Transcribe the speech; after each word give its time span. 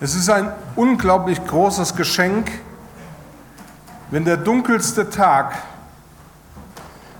Es 0.00 0.14
ist 0.14 0.30
ein 0.30 0.52
unglaublich 0.76 1.44
großes 1.44 1.96
Geschenk, 1.96 2.50
wenn 4.10 4.24
der 4.24 4.36
dunkelste 4.36 5.10
Tag, 5.10 5.58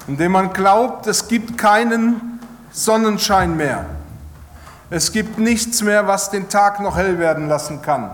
in 0.07 0.17
dem 0.17 0.33
man 0.33 0.53
glaubt, 0.53 1.07
es 1.09 1.27
gibt 1.27 1.59
keinen 1.59 2.41
Sonnenschein 2.71 3.57
mehr, 3.57 3.87
es 4.91 5.11
gibt 5.11 5.39
nichts 5.39 5.83
mehr, 5.83 6.07
was 6.07 6.31
den 6.31 6.49
Tag 6.49 6.81
noch 6.81 6.97
hell 6.97 7.19
werden 7.19 7.49
lassen 7.49 7.83
kann, 7.83 8.11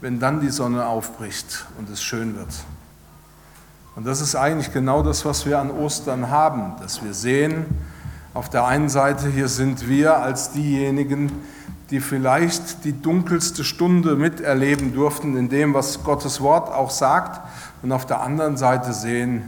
wenn 0.00 0.20
dann 0.20 0.40
die 0.40 0.50
Sonne 0.50 0.86
aufbricht 0.86 1.66
und 1.76 1.90
es 1.90 2.00
schön 2.00 2.36
wird. 2.36 2.54
Und 3.96 4.06
das 4.06 4.20
ist 4.20 4.36
eigentlich 4.36 4.72
genau 4.72 5.02
das, 5.02 5.24
was 5.24 5.44
wir 5.44 5.58
an 5.58 5.72
Ostern 5.72 6.30
haben, 6.30 6.74
dass 6.80 7.02
wir 7.02 7.14
sehen, 7.14 7.66
auf 8.32 8.48
der 8.48 8.64
einen 8.64 8.88
Seite 8.88 9.28
hier 9.28 9.48
sind 9.48 9.88
wir 9.88 10.18
als 10.18 10.52
diejenigen, 10.52 11.32
die 11.90 12.00
vielleicht 12.00 12.84
die 12.84 13.00
dunkelste 13.00 13.64
Stunde 13.64 14.14
miterleben 14.14 14.94
durften 14.94 15.36
in 15.36 15.48
dem, 15.48 15.74
was 15.74 16.04
Gottes 16.04 16.40
Wort 16.40 16.72
auch 16.72 16.90
sagt, 16.90 17.40
und 17.82 17.92
auf 17.92 18.06
der 18.06 18.20
anderen 18.20 18.56
Seite 18.56 18.92
sehen, 18.92 19.42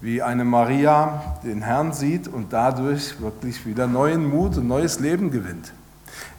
wie 0.00 0.22
eine 0.22 0.44
Maria 0.44 1.36
den 1.44 1.62
Herrn 1.62 1.92
sieht 1.92 2.26
und 2.26 2.52
dadurch 2.52 3.20
wirklich 3.20 3.66
wieder 3.66 3.86
neuen 3.86 4.28
Mut 4.28 4.56
und 4.56 4.66
neues 4.66 4.98
Leben 4.98 5.30
gewinnt. 5.30 5.72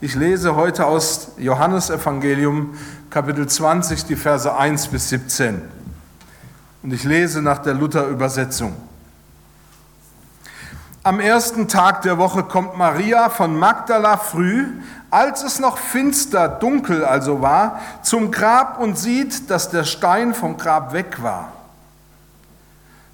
Ich 0.01 0.15
lese 0.15 0.55
heute 0.55 0.85
aus 0.87 1.33
Johannes 1.37 1.91
Evangelium 1.91 2.73
Kapitel 3.11 3.47
20 3.47 4.05
die 4.05 4.15
Verse 4.15 4.53
1 4.53 4.87
bis 4.87 5.09
17. 5.09 5.61
Und 6.81 6.91
ich 6.91 7.03
lese 7.03 7.41
nach 7.41 7.59
der 7.59 7.75
Luther-Übersetzung. 7.75 8.73
Am 11.03 11.19
ersten 11.19 11.67
Tag 11.67 12.03
der 12.03 12.19
Woche 12.19 12.43
kommt 12.43 12.77
Maria 12.77 13.29
von 13.29 13.57
Magdala 13.57 14.17
früh, 14.17 14.67
als 15.09 15.41
es 15.41 15.59
noch 15.59 15.79
finster, 15.79 16.47
dunkel 16.47 17.03
also 17.03 17.41
war, 17.41 17.81
zum 18.03 18.29
Grab 18.29 18.79
und 18.79 18.99
sieht, 18.99 19.49
dass 19.49 19.71
der 19.71 19.83
Stein 19.83 20.35
vom 20.35 20.57
Grab 20.57 20.93
weg 20.93 21.23
war. 21.23 21.53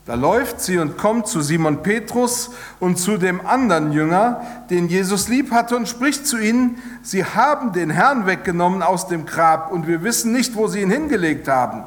Da 0.06 0.16
läuft 0.16 0.60
sie 0.60 0.80
und 0.80 0.98
kommt 0.98 1.28
zu 1.28 1.42
Simon 1.42 1.82
Petrus 1.82 2.52
und 2.82 3.00
zu 3.00 3.18
dem 3.18 3.46
anderen 3.46 3.94
Jünger, 3.94 4.42
den 4.70 4.90
Jesus 4.90 5.30
lieb 5.30 5.52
hatte, 5.52 5.78
und 5.78 5.88
spricht 5.88 6.28
zu 6.28 6.38
ihnen, 6.38 6.82
sie 7.04 7.24
haben 7.24 7.72
den 7.72 7.90
Herrn 7.90 8.26
weggenommen 8.26 8.84
aus 8.84 9.08
dem 9.08 9.26
Grab 9.26 9.72
und 9.72 9.88
wir 9.88 10.04
wissen 10.04 10.34
nicht, 10.34 10.56
wo 10.56 10.68
sie 10.68 10.82
ihn 10.82 10.92
hingelegt 10.92 11.48
haben. 11.48 11.84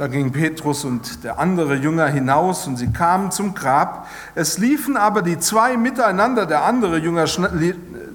Da 0.00 0.06
ging 0.06 0.32
Petrus 0.32 0.86
und 0.86 1.24
der 1.24 1.38
andere 1.38 1.74
Jünger 1.74 2.06
hinaus 2.06 2.66
und 2.66 2.78
sie 2.78 2.90
kamen 2.90 3.30
zum 3.30 3.52
Grab. 3.52 4.08
Es 4.34 4.56
liefen 4.56 4.96
aber 4.96 5.20
die 5.20 5.38
zwei 5.38 5.76
miteinander, 5.76 6.46
der 6.46 6.64
andere 6.64 6.96
Jünger, 6.96 7.26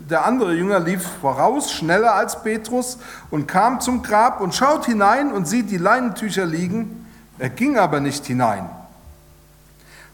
der 0.10 0.26
andere 0.26 0.56
Jünger 0.56 0.80
lief 0.80 1.08
voraus, 1.22 1.72
schneller 1.72 2.16
als 2.16 2.42
Petrus 2.42 2.98
und 3.30 3.48
kam 3.48 3.82
zum 3.82 4.02
Grab 4.02 4.42
und 4.42 4.56
schaut 4.56 4.88
hinein 4.88 5.32
und 5.32 5.48
sieht 5.48 5.70
die 5.70 5.78
Leinentücher 5.78 6.48
liegen. 6.48 7.06
Er 7.38 7.50
ging 7.50 7.78
aber 7.78 8.00
nicht 8.00 8.26
hinein. 8.26 8.68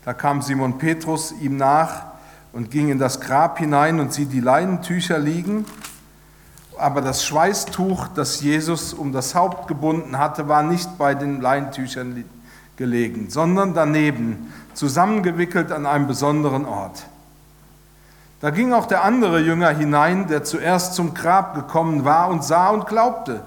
Da 0.03 0.11
kam 0.11 0.42
Simon 0.42 0.77
Petrus 0.77 1.33
ihm 1.39 1.55
nach 1.55 2.03
und 2.52 2.69
ging 2.69 2.89
in 2.89 2.99
das 2.99 3.22
Grab 3.22 3.59
hinein 3.59 4.02
und 4.02 4.11
sieht 4.11 4.33
die 4.33 4.42
Leinentücher 4.42 5.19
liegen 5.19 5.66
aber 6.82 7.02
das 7.02 7.24
Schweißtuch, 7.24 8.08
das 8.10 8.42
Jesus 8.42 8.94
um 8.94 9.12
das 9.12 9.36
Haupt 9.36 9.68
gebunden 9.68 10.18
hatte, 10.18 10.48
war 10.48 10.64
nicht 10.64 10.98
bei 10.98 11.16
den 11.16 11.40
Leintüchern 11.40 12.26
gelegen, 12.76 13.30
sondern 13.30 13.73
daneben, 13.73 14.52
zusammengewickelt 14.73 15.72
an 15.72 15.86
einem 15.86 16.08
besonderen 16.08 16.66
Ort. 16.66 17.04
Da 18.40 18.50
ging 18.50 18.73
auch 18.73 18.88
der 18.88 19.04
andere 19.04 19.40
Jünger 19.40 19.70
hinein, 19.70 20.28
der 20.28 20.44
zuerst 20.44 20.96
zum 20.96 21.14
Grab 21.14 21.54
gekommen 21.54 22.06
war 22.06 22.30
und 22.30 22.44
sah 22.44 22.70
und 22.70 22.88
glaubte. 22.88 23.42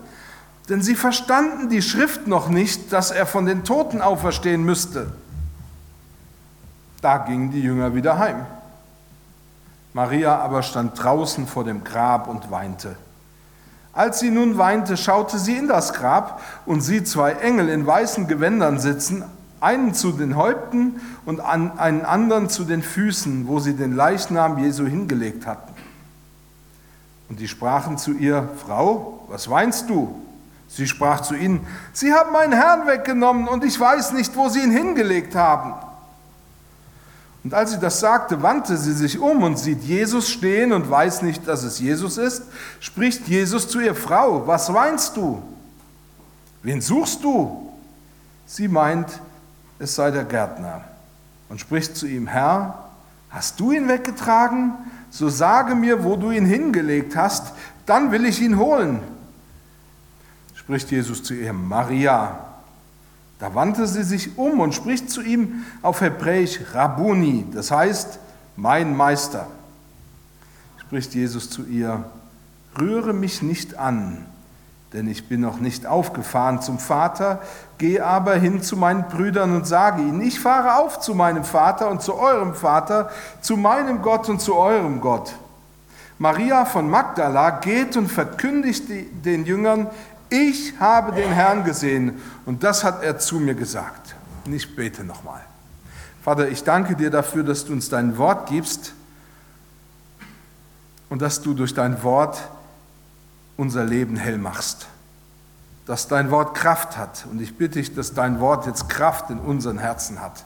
Denn 0.69 0.81
sie 0.81 0.95
verstanden 0.95 1.69
die 1.69 1.83
Schrift 1.83 2.27
noch 2.27 2.49
nicht, 2.49 2.93
dass 2.93 3.11
er 3.11 3.27
von 3.27 3.45
den 3.45 3.65
Toten 3.65 4.01
auferstehen 4.01 4.65
müsste. 4.65 5.13
Da 7.03 7.19
gingen 7.19 7.51
die 7.51 7.61
Jünger 7.61 7.95
wieder 7.95 8.19
heim. 8.19 8.47
Maria 9.93 10.39
aber 10.39 10.63
stand 10.63 11.03
draußen 11.03 11.47
vor 11.47 11.65
dem 11.65 11.83
Grab 11.83 12.29
und 12.29 12.51
weinte. 12.51 12.97
Als 13.95 14.21
sie 14.21 14.31
nun 14.31 14.59
weinte, 14.59 14.97
schaute 14.97 15.39
sie 15.39 15.57
in 15.57 15.69
das 15.69 15.93
Grab 15.93 16.41
und 16.67 16.81
sieht 16.81 17.07
zwei 17.07 17.33
Engel 17.33 17.69
in 17.69 17.87
weißen 17.87 18.27
Gewändern 18.27 18.79
sitzen, 18.81 19.25
einen 19.61 19.95
zu 19.95 20.13
den 20.13 20.37
Häupten 20.37 21.01
und 21.25 21.41
einen 21.41 22.05
anderen 22.05 22.49
zu 22.49 22.65
den 22.65 22.83
Füßen, 22.83 23.47
wo 23.47 23.61
sie 23.61 23.75
den 23.75 23.95
Leichnam 23.95 24.59
Jesu 24.59 24.85
hingelegt 24.85 25.47
hatten. 25.47 25.73
Und 27.29 27.41
die 27.41 27.49
sprachen 27.49 27.97
zu 27.97 28.13
ihr, 28.13 28.49
Frau, 28.67 29.25
was 29.29 29.49
weinst 29.49 29.89
du? 29.89 30.21
Sie 30.69 30.87
sprach 30.87 31.21
zu 31.21 31.35
ihnen, 31.35 31.67
Sie 31.93 32.13
haben 32.13 32.33
meinen 32.33 32.53
Herrn 32.53 32.87
weggenommen 32.87 33.47
und 33.47 33.65
ich 33.65 33.79
weiß 33.79 34.13
nicht, 34.13 34.37
wo 34.37 34.49
sie 34.49 34.61
ihn 34.61 34.73
hingelegt 34.73 35.35
haben. 35.35 35.75
Und 37.45 37.53
als 37.53 37.73
sie 37.73 37.79
das 37.79 38.01
sagte, 38.01 38.43
wandte 38.43 38.79
sie 38.79 38.95
sich 38.95 39.19
um 39.19 39.43
und 39.43 39.59
sieht 39.59 39.83
Jesus 39.83 40.31
stehen 40.31 40.73
und 40.73 40.91
weiß 40.91 41.21
nicht, 41.21 41.47
dass 41.47 41.63
es 41.63 41.79
Jesus 41.79 42.17
ist, 42.17 42.43
spricht 42.81 43.29
Jesus 43.29 43.69
zu 43.69 43.81
ihr, 43.81 43.95
Frau, 43.95 44.47
was 44.47 44.73
weinst 44.73 45.17
du? 45.19 45.43
Wen 46.63 46.81
suchst 46.81 47.23
du? 47.23 47.71
Sie 48.47 48.67
meint, 48.67 49.21
es 49.79 49.95
sei 49.95 50.11
der 50.11 50.25
Gärtner 50.25 50.85
und 51.51 51.61
spricht 51.61 51.97
zu 51.97 52.07
ihm, 52.07 52.27
Herr, 52.27 52.89
hast 53.29 53.61
du 53.61 53.73
ihn 53.73 53.89
weggetragen? 53.89 54.73
So 55.11 55.29
sage 55.29 55.75
mir, 55.75 56.03
wo 56.03 56.17
du 56.17 56.31
ihn 56.31 56.47
hingelegt 56.47 57.15
hast, 57.15 57.53
dann 57.85 58.11
will 58.11 58.25
ich 58.25 58.41
ihn 58.41 58.59
holen. 58.59 59.01
Spricht 60.55 60.91
Jesus 60.91 61.23
zu 61.23 61.35
ihr, 61.35 61.53
Maria. 61.53 62.54
Da 63.45 63.55
wandte 63.55 63.87
sie 63.87 64.05
sich 64.05 64.39
um 64.39 64.61
und 64.61 64.75
spricht 64.75 65.11
zu 65.11 65.21
ihm 65.21 65.67
auf 65.83 66.01
Hebräisch 66.01 66.61
Rabuni, 66.73 67.45
das 67.53 67.71
heißt 67.71 68.19
mein 68.57 68.97
Meister. 68.97 69.49
Spricht 70.79 71.15
Jesus 71.15 71.51
zu 71.51 71.67
ihr, 71.67 72.05
rühre 72.81 73.13
mich 73.13 73.43
nicht 73.43 73.77
an, 73.77 74.25
denn 74.95 75.07
ich 75.09 75.29
bin 75.29 75.43
noch 75.43 75.61
nicht 75.61 75.85
aufgefahren 75.85 76.63
zum 76.63 76.79
Vater, 76.79 77.43
geh 77.77 78.01
aber 78.01 78.37
hin 78.37 78.63
zu 78.63 78.79
meinen 78.79 79.09
Brüdern 79.09 79.55
und 79.55 79.67
sage 79.67 80.01
ihnen, 80.01 80.23
ich 80.23 80.41
fahre 80.41 80.83
auf 80.83 81.01
zu 81.01 81.15
meinem 81.15 81.45
Vater 81.45 81.91
und 81.91 82.01
zu 82.01 82.15
eurem 82.15 82.55
Vater, 82.55 83.11
zu 83.43 83.59
meinem 83.59 84.01
Gott 84.01 84.31
und 84.31 84.41
zu 84.41 84.55
eurem 84.55 85.03
Gott. 85.03 85.35
Maria 86.17 86.65
von 86.65 86.89
Magdala 86.89 87.51
geht 87.51 87.99
und 87.99 88.11
verkündigt 88.11 88.85
den 88.89 89.45
Jüngern, 89.45 89.89
ich 90.31 90.79
habe 90.81 91.13
den 91.13 91.31
Herrn 91.31 91.65
gesehen 91.65 92.21
und 92.47 92.63
das 92.63 92.85
hat 92.85 93.03
er 93.03 93.19
zu 93.19 93.41
mir 93.41 93.55
gesagt. 93.55 94.15
Und 94.45 94.53
ich 94.53 94.75
bete 94.77 95.05
nochmal. 95.05 95.41
Vater, 96.23 96.49
ich 96.49 96.65
danke 96.65 96.97
dir 96.97 97.11
dafür, 97.11 97.43
dass 97.43 97.65
du 97.65 97.73
uns 97.73 97.89
dein 97.89 98.17
Wort 98.17 98.49
gibst 98.49 98.95
und 101.11 101.21
dass 101.21 101.43
du 101.43 101.55
durch 101.55 101.75
dein 101.75 102.03
Wort 102.03 102.43
unser 103.57 103.85
Leben 103.85 104.17
hell 104.17 104.39
machst. 104.39 104.87
Dass 105.87 106.09
dein 106.09 106.31
Wort 106.31 106.57
Kraft 106.57 106.97
hat. 106.97 107.27
Und 107.31 107.43
ich 107.43 107.57
bitte 107.57 107.79
dich, 107.79 107.95
dass 107.95 108.15
dein 108.15 108.41
Wort 108.41 108.67
jetzt 108.67 108.89
Kraft 108.89 109.31
in 109.31 109.39
unseren 109.39 109.79
Herzen 109.79 110.21
hat. 110.21 110.45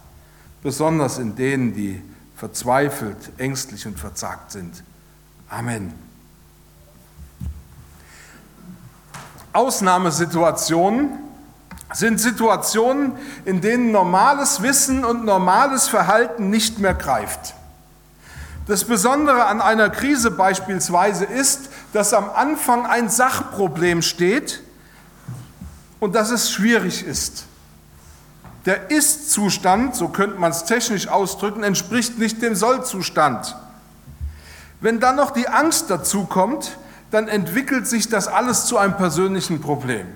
Besonders 0.62 1.18
in 1.18 1.36
denen, 1.36 1.74
die 1.74 2.02
verzweifelt, 2.36 3.32
ängstlich 3.38 3.86
und 3.86 3.98
verzagt 3.98 4.50
sind. 4.50 4.82
Amen. 5.48 6.07
Ausnahmesituationen 9.58 11.18
sind 11.92 12.20
Situationen, 12.20 13.14
in 13.44 13.60
denen 13.60 13.90
normales 13.90 14.62
Wissen 14.62 15.04
und 15.04 15.24
normales 15.24 15.88
Verhalten 15.88 16.48
nicht 16.48 16.78
mehr 16.78 16.94
greift. 16.94 17.54
Das 18.68 18.84
Besondere 18.84 19.46
an 19.46 19.60
einer 19.60 19.90
Krise 19.90 20.30
beispielsweise 20.30 21.24
ist, 21.24 21.70
dass 21.92 22.14
am 22.14 22.30
Anfang 22.30 22.86
ein 22.86 23.08
Sachproblem 23.08 24.02
steht 24.02 24.62
und 25.98 26.14
dass 26.14 26.30
es 26.30 26.52
schwierig 26.52 27.04
ist. 27.04 27.44
Der 28.64 28.92
Ist-Zustand, 28.92 29.96
so 29.96 30.06
könnte 30.08 30.38
man 30.38 30.52
es 30.52 30.66
technisch 30.66 31.08
ausdrücken, 31.08 31.64
entspricht 31.64 32.18
nicht 32.18 32.42
dem 32.42 32.54
Soll-Zustand. 32.54 33.56
Wenn 34.80 35.00
dann 35.00 35.16
noch 35.16 35.32
die 35.32 35.48
Angst 35.48 35.90
dazu 35.90 36.26
kommt, 36.26 36.78
dann 37.10 37.28
entwickelt 37.28 37.86
sich 37.86 38.08
das 38.08 38.28
alles 38.28 38.66
zu 38.66 38.78
einem 38.78 38.96
persönlichen 38.96 39.60
Problem. 39.60 40.06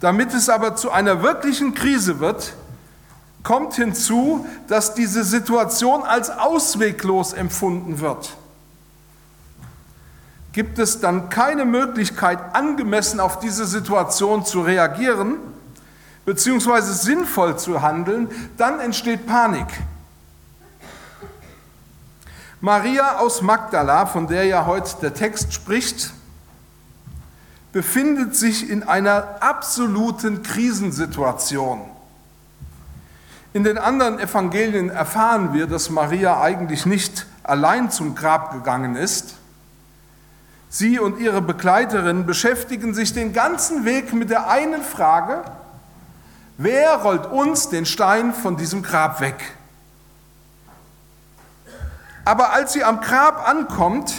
Damit 0.00 0.34
es 0.34 0.48
aber 0.48 0.76
zu 0.76 0.90
einer 0.90 1.22
wirklichen 1.22 1.74
Krise 1.74 2.20
wird, 2.20 2.54
kommt 3.42 3.74
hinzu, 3.74 4.46
dass 4.68 4.94
diese 4.94 5.24
Situation 5.24 6.02
als 6.02 6.30
ausweglos 6.30 7.32
empfunden 7.32 8.00
wird. 8.00 8.36
Gibt 10.52 10.78
es 10.78 11.00
dann 11.00 11.28
keine 11.28 11.64
Möglichkeit, 11.64 12.38
angemessen 12.54 13.20
auf 13.20 13.38
diese 13.38 13.66
Situation 13.66 14.44
zu 14.44 14.62
reagieren, 14.62 15.36
beziehungsweise 16.24 16.92
sinnvoll 16.92 17.58
zu 17.58 17.82
handeln, 17.82 18.28
dann 18.56 18.80
entsteht 18.80 19.26
Panik. 19.26 19.66
Maria 22.60 23.18
aus 23.18 23.42
Magdala, 23.42 24.06
von 24.06 24.26
der 24.26 24.44
ja 24.44 24.64
heute 24.64 24.96
der 25.02 25.12
Text 25.12 25.52
spricht, 25.52 26.12
befindet 27.72 28.34
sich 28.34 28.70
in 28.70 28.82
einer 28.82 29.36
absoluten 29.40 30.42
Krisensituation. 30.42 31.82
In 33.52 33.64
den 33.64 33.76
anderen 33.76 34.18
Evangelien 34.18 34.88
erfahren 34.88 35.52
wir, 35.52 35.66
dass 35.66 35.90
Maria 35.90 36.40
eigentlich 36.40 36.86
nicht 36.86 37.26
allein 37.42 37.90
zum 37.90 38.14
Grab 38.14 38.52
gegangen 38.52 38.96
ist. 38.96 39.34
Sie 40.70 40.98
und 40.98 41.18
ihre 41.20 41.42
Begleiterin 41.42 42.24
beschäftigen 42.24 42.94
sich 42.94 43.12
den 43.12 43.32
ganzen 43.32 43.84
Weg 43.84 44.12
mit 44.12 44.30
der 44.30 44.48
einen 44.48 44.82
Frage, 44.82 45.44
wer 46.56 46.96
rollt 46.96 47.26
uns 47.26 47.68
den 47.68 47.84
Stein 47.84 48.32
von 48.32 48.56
diesem 48.56 48.82
Grab 48.82 49.20
weg? 49.20 49.55
Aber 52.26 52.52
als 52.52 52.72
sie 52.72 52.82
am 52.82 53.00
Grab 53.00 53.48
ankommt 53.48 54.12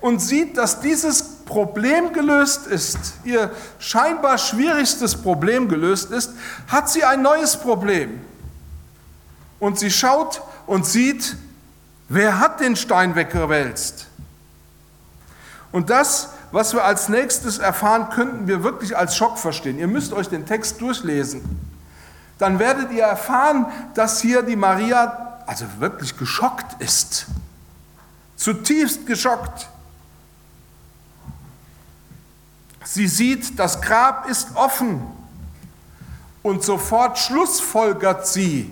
und 0.00 0.20
sieht, 0.20 0.56
dass 0.56 0.80
dieses 0.80 1.44
Problem 1.44 2.12
gelöst 2.12 2.68
ist, 2.68 2.96
ihr 3.24 3.50
scheinbar 3.80 4.38
schwierigstes 4.38 5.20
Problem 5.20 5.68
gelöst 5.68 6.12
ist, 6.12 6.30
hat 6.68 6.88
sie 6.88 7.02
ein 7.02 7.20
neues 7.20 7.56
Problem. 7.56 8.20
Und 9.58 9.80
sie 9.80 9.90
schaut 9.90 10.42
und 10.68 10.86
sieht, 10.86 11.36
wer 12.08 12.38
hat 12.38 12.60
den 12.60 12.76
Stein 12.76 13.16
weggewälzt? 13.16 14.06
Und 15.72 15.90
das, 15.90 16.28
was 16.52 16.72
wir 16.72 16.84
als 16.84 17.08
nächstes 17.08 17.58
erfahren, 17.58 18.10
könnten 18.10 18.46
wir 18.46 18.62
wirklich 18.62 18.96
als 18.96 19.16
Schock 19.16 19.38
verstehen. 19.38 19.80
Ihr 19.80 19.88
müsst 19.88 20.12
euch 20.12 20.28
den 20.28 20.46
Text 20.46 20.80
durchlesen. 20.80 21.42
Dann 22.38 22.60
werdet 22.60 22.92
ihr 22.92 23.02
erfahren, 23.02 23.66
dass 23.94 24.20
hier 24.20 24.42
die 24.42 24.54
Maria 24.54 25.27
also 25.48 25.64
wirklich 25.78 26.18
geschockt 26.18 26.80
ist. 26.82 27.26
Zutiefst 28.36 29.06
geschockt. 29.06 29.66
Sie 32.84 33.08
sieht, 33.08 33.58
das 33.58 33.80
Grab 33.80 34.28
ist 34.28 34.54
offen 34.56 35.00
und 36.42 36.62
sofort 36.62 37.18
schlussfolgert 37.18 38.26
sie. 38.26 38.70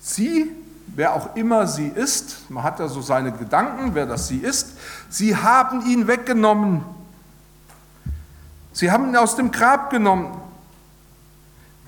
Sie, 0.00 0.50
wer 0.88 1.14
auch 1.14 1.36
immer 1.36 1.68
sie 1.68 1.86
ist, 1.86 2.50
man 2.50 2.64
hat 2.64 2.80
ja 2.80 2.88
so 2.88 3.00
seine 3.00 3.30
Gedanken, 3.30 3.94
wer 3.94 4.06
das 4.06 4.26
sie 4.26 4.38
ist, 4.38 4.72
sie 5.08 5.36
haben 5.36 5.86
ihn 5.86 6.08
weggenommen. 6.08 6.84
Sie 8.72 8.90
haben 8.90 9.10
ihn 9.10 9.16
aus 9.16 9.36
dem 9.36 9.52
Grab 9.52 9.90
genommen. 9.90 10.47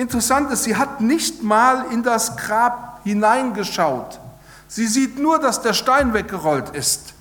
Interessant 0.00 0.50
ist, 0.50 0.64
sie 0.64 0.76
hat 0.76 1.02
nicht 1.02 1.42
mal 1.42 1.84
in 1.92 2.02
das 2.02 2.38
Grab 2.38 3.00
hineingeschaut. 3.04 4.18
Sie 4.66 4.86
sieht 4.86 5.18
nur, 5.18 5.38
dass 5.38 5.60
der 5.60 5.74
Stein 5.74 6.14
weggerollt 6.14 6.70
ist 6.70 7.12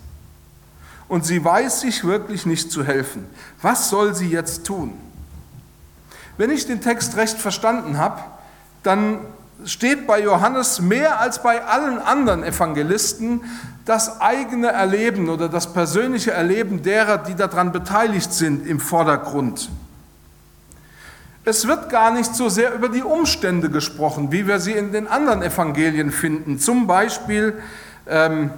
und 1.10 1.26
sie 1.26 1.44
weiß 1.44 1.82
sich 1.82 2.06
wirklich 2.06 2.46
nicht 2.46 2.72
zu 2.72 2.86
helfen. 2.86 3.28
Was 3.62 3.90
soll 3.90 4.16
sie 4.16 4.30
jetzt 4.30 4.66
tun? 4.66 4.94
Wenn 6.38 6.52
ich 6.52 6.68
den 6.68 6.80
Text 6.80 7.18
recht 7.18 7.38
verstanden 7.38 7.98
habe, 7.98 8.22
dann 8.84 9.20
steht 9.66 10.08
bei 10.08 10.22
Johannes 10.22 10.80
mehr 10.80 11.20
als 11.20 11.44
bei 11.44 11.66
allen 11.66 12.00
anderen 12.00 12.46
Evangelisten 12.46 13.42
das 13.84 14.22
eigene 14.22 14.68
Erleben 14.68 15.28
oder 15.28 15.50
das 15.50 15.74
persönliche 15.74 16.32
Erleben 16.32 16.82
derer, 16.82 17.18
die 17.18 17.36
daran 17.36 17.74
beteiligt 17.74 18.32
sind, 18.32 18.66
im 18.66 18.80
Vordergrund. 18.80 19.70
Es 21.50 21.68
wird 21.68 21.90
gar 21.90 22.12
nicht 22.12 22.36
so 22.36 22.48
sehr 22.48 22.74
über 22.74 22.90
die 22.90 23.04
Umstände 23.04 23.70
gesprochen, 23.70 24.32
wie 24.32 24.48
wir 24.48 24.60
sie 24.60 24.74
in 24.74 24.92
den 24.92 25.08
anderen 25.08 25.42
Evangelien 25.42 26.12
finden. 26.12 26.60
Zum 26.60 26.88
Beispiel 26.88 27.62
ähm, 28.06 28.52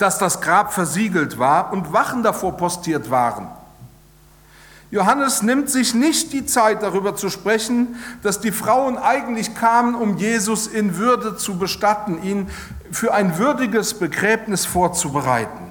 dass 0.00 0.18
das 0.18 0.40
Grab 0.40 0.72
versiegelt 0.72 1.38
war 1.38 1.72
und 1.72 1.92
Wachen 1.92 2.22
davor 2.22 2.56
postiert 2.56 3.10
waren. 3.10 3.48
Johannes 4.90 5.42
nimmt 5.42 5.70
sich 5.70 5.94
nicht 5.94 6.32
die 6.32 6.46
Zeit 6.46 6.82
darüber 6.82 7.14
zu 7.14 7.28
sprechen, 7.28 7.96
dass 8.22 8.40
die 8.40 8.50
Frauen 8.50 8.98
eigentlich 8.98 9.54
kamen, 9.54 9.94
um 9.94 10.16
Jesus 10.16 10.66
in 10.66 10.96
Würde 10.96 11.36
zu 11.36 11.58
bestatten, 11.58 12.20
ihn 12.22 12.48
für 12.90 13.14
ein 13.14 13.38
würdiges 13.38 13.94
Begräbnis 13.94 14.66
vorzubereiten. 14.66 15.69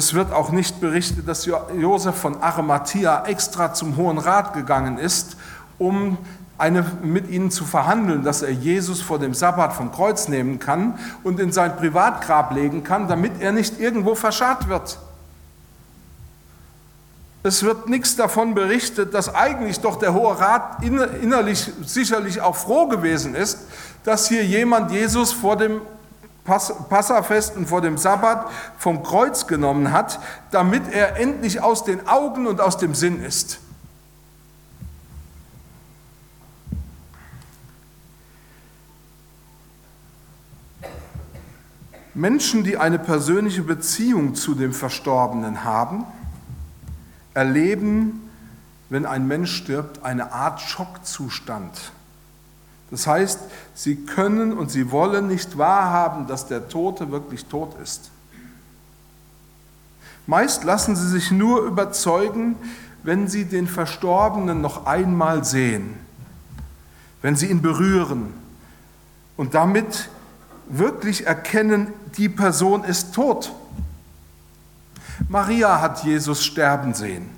Es 0.00 0.14
wird 0.14 0.32
auch 0.32 0.50
nicht 0.50 0.80
berichtet, 0.80 1.28
dass 1.28 1.44
Josef 1.44 2.16
von 2.16 2.42
Arimathea 2.42 3.26
extra 3.26 3.74
zum 3.74 3.98
Hohen 3.98 4.16
Rat 4.16 4.54
gegangen 4.54 4.96
ist, 4.96 5.36
um 5.76 6.16
eine, 6.56 6.86
mit 7.02 7.28
ihnen 7.28 7.50
zu 7.50 7.66
verhandeln, 7.66 8.24
dass 8.24 8.40
er 8.40 8.50
Jesus 8.50 9.02
vor 9.02 9.18
dem 9.18 9.34
Sabbat 9.34 9.74
vom 9.74 9.92
Kreuz 9.92 10.26
nehmen 10.26 10.58
kann 10.58 10.98
und 11.22 11.38
in 11.38 11.52
sein 11.52 11.76
Privatgrab 11.76 12.54
legen 12.54 12.82
kann, 12.82 13.08
damit 13.08 13.42
er 13.42 13.52
nicht 13.52 13.78
irgendwo 13.78 14.14
verscharrt 14.14 14.70
wird. 14.70 14.98
Es 17.42 17.62
wird 17.62 17.90
nichts 17.90 18.16
davon 18.16 18.54
berichtet, 18.54 19.12
dass 19.12 19.34
eigentlich 19.34 19.80
doch 19.80 19.98
der 19.98 20.14
Hohe 20.14 20.40
Rat 20.40 20.82
innerlich 20.82 21.70
sicherlich 21.84 22.40
auch 22.40 22.56
froh 22.56 22.88
gewesen 22.88 23.34
ist, 23.34 23.58
dass 24.04 24.28
hier 24.28 24.46
jemand 24.46 24.92
Jesus 24.92 25.30
vor 25.30 25.58
dem 25.58 25.82
Passafest 26.88 27.56
und 27.56 27.66
vor 27.66 27.80
dem 27.80 27.96
Sabbat 27.96 28.50
vom 28.78 29.02
Kreuz 29.02 29.46
genommen 29.46 29.92
hat, 29.92 30.20
damit 30.50 30.92
er 30.92 31.16
endlich 31.16 31.62
aus 31.62 31.84
den 31.84 32.06
Augen 32.08 32.46
und 32.46 32.60
aus 32.60 32.78
dem 32.78 32.94
Sinn 32.94 33.22
ist. 33.22 33.60
Menschen, 42.14 42.64
die 42.64 42.76
eine 42.76 42.98
persönliche 42.98 43.62
Beziehung 43.62 44.34
zu 44.34 44.54
dem 44.54 44.74
Verstorbenen 44.74 45.64
haben, 45.64 46.04
erleben, 47.34 48.30
wenn 48.90 49.06
ein 49.06 49.26
Mensch 49.26 49.54
stirbt, 49.54 50.04
eine 50.04 50.32
Art 50.32 50.60
Schockzustand. 50.60 51.92
Das 52.90 53.06
heißt, 53.06 53.40
sie 53.74 53.96
können 53.96 54.52
und 54.52 54.70
sie 54.70 54.90
wollen 54.90 55.28
nicht 55.28 55.56
wahrhaben, 55.56 56.26
dass 56.26 56.48
der 56.48 56.68
Tote 56.68 57.10
wirklich 57.10 57.46
tot 57.46 57.76
ist. 57.82 58.10
Meist 60.26 60.64
lassen 60.64 60.96
sie 60.96 61.08
sich 61.08 61.30
nur 61.30 61.62
überzeugen, 61.62 62.56
wenn 63.02 63.28
sie 63.28 63.44
den 63.44 63.66
Verstorbenen 63.66 64.60
noch 64.60 64.86
einmal 64.86 65.44
sehen, 65.44 65.94
wenn 67.22 67.36
sie 67.36 67.46
ihn 67.46 67.62
berühren 67.62 68.34
und 69.36 69.54
damit 69.54 70.08
wirklich 70.68 71.26
erkennen, 71.26 71.88
die 72.16 72.28
Person 72.28 72.84
ist 72.84 73.14
tot. 73.14 73.52
Maria 75.28 75.80
hat 75.80 76.04
Jesus 76.04 76.44
sterben 76.44 76.94
sehen. 76.94 77.28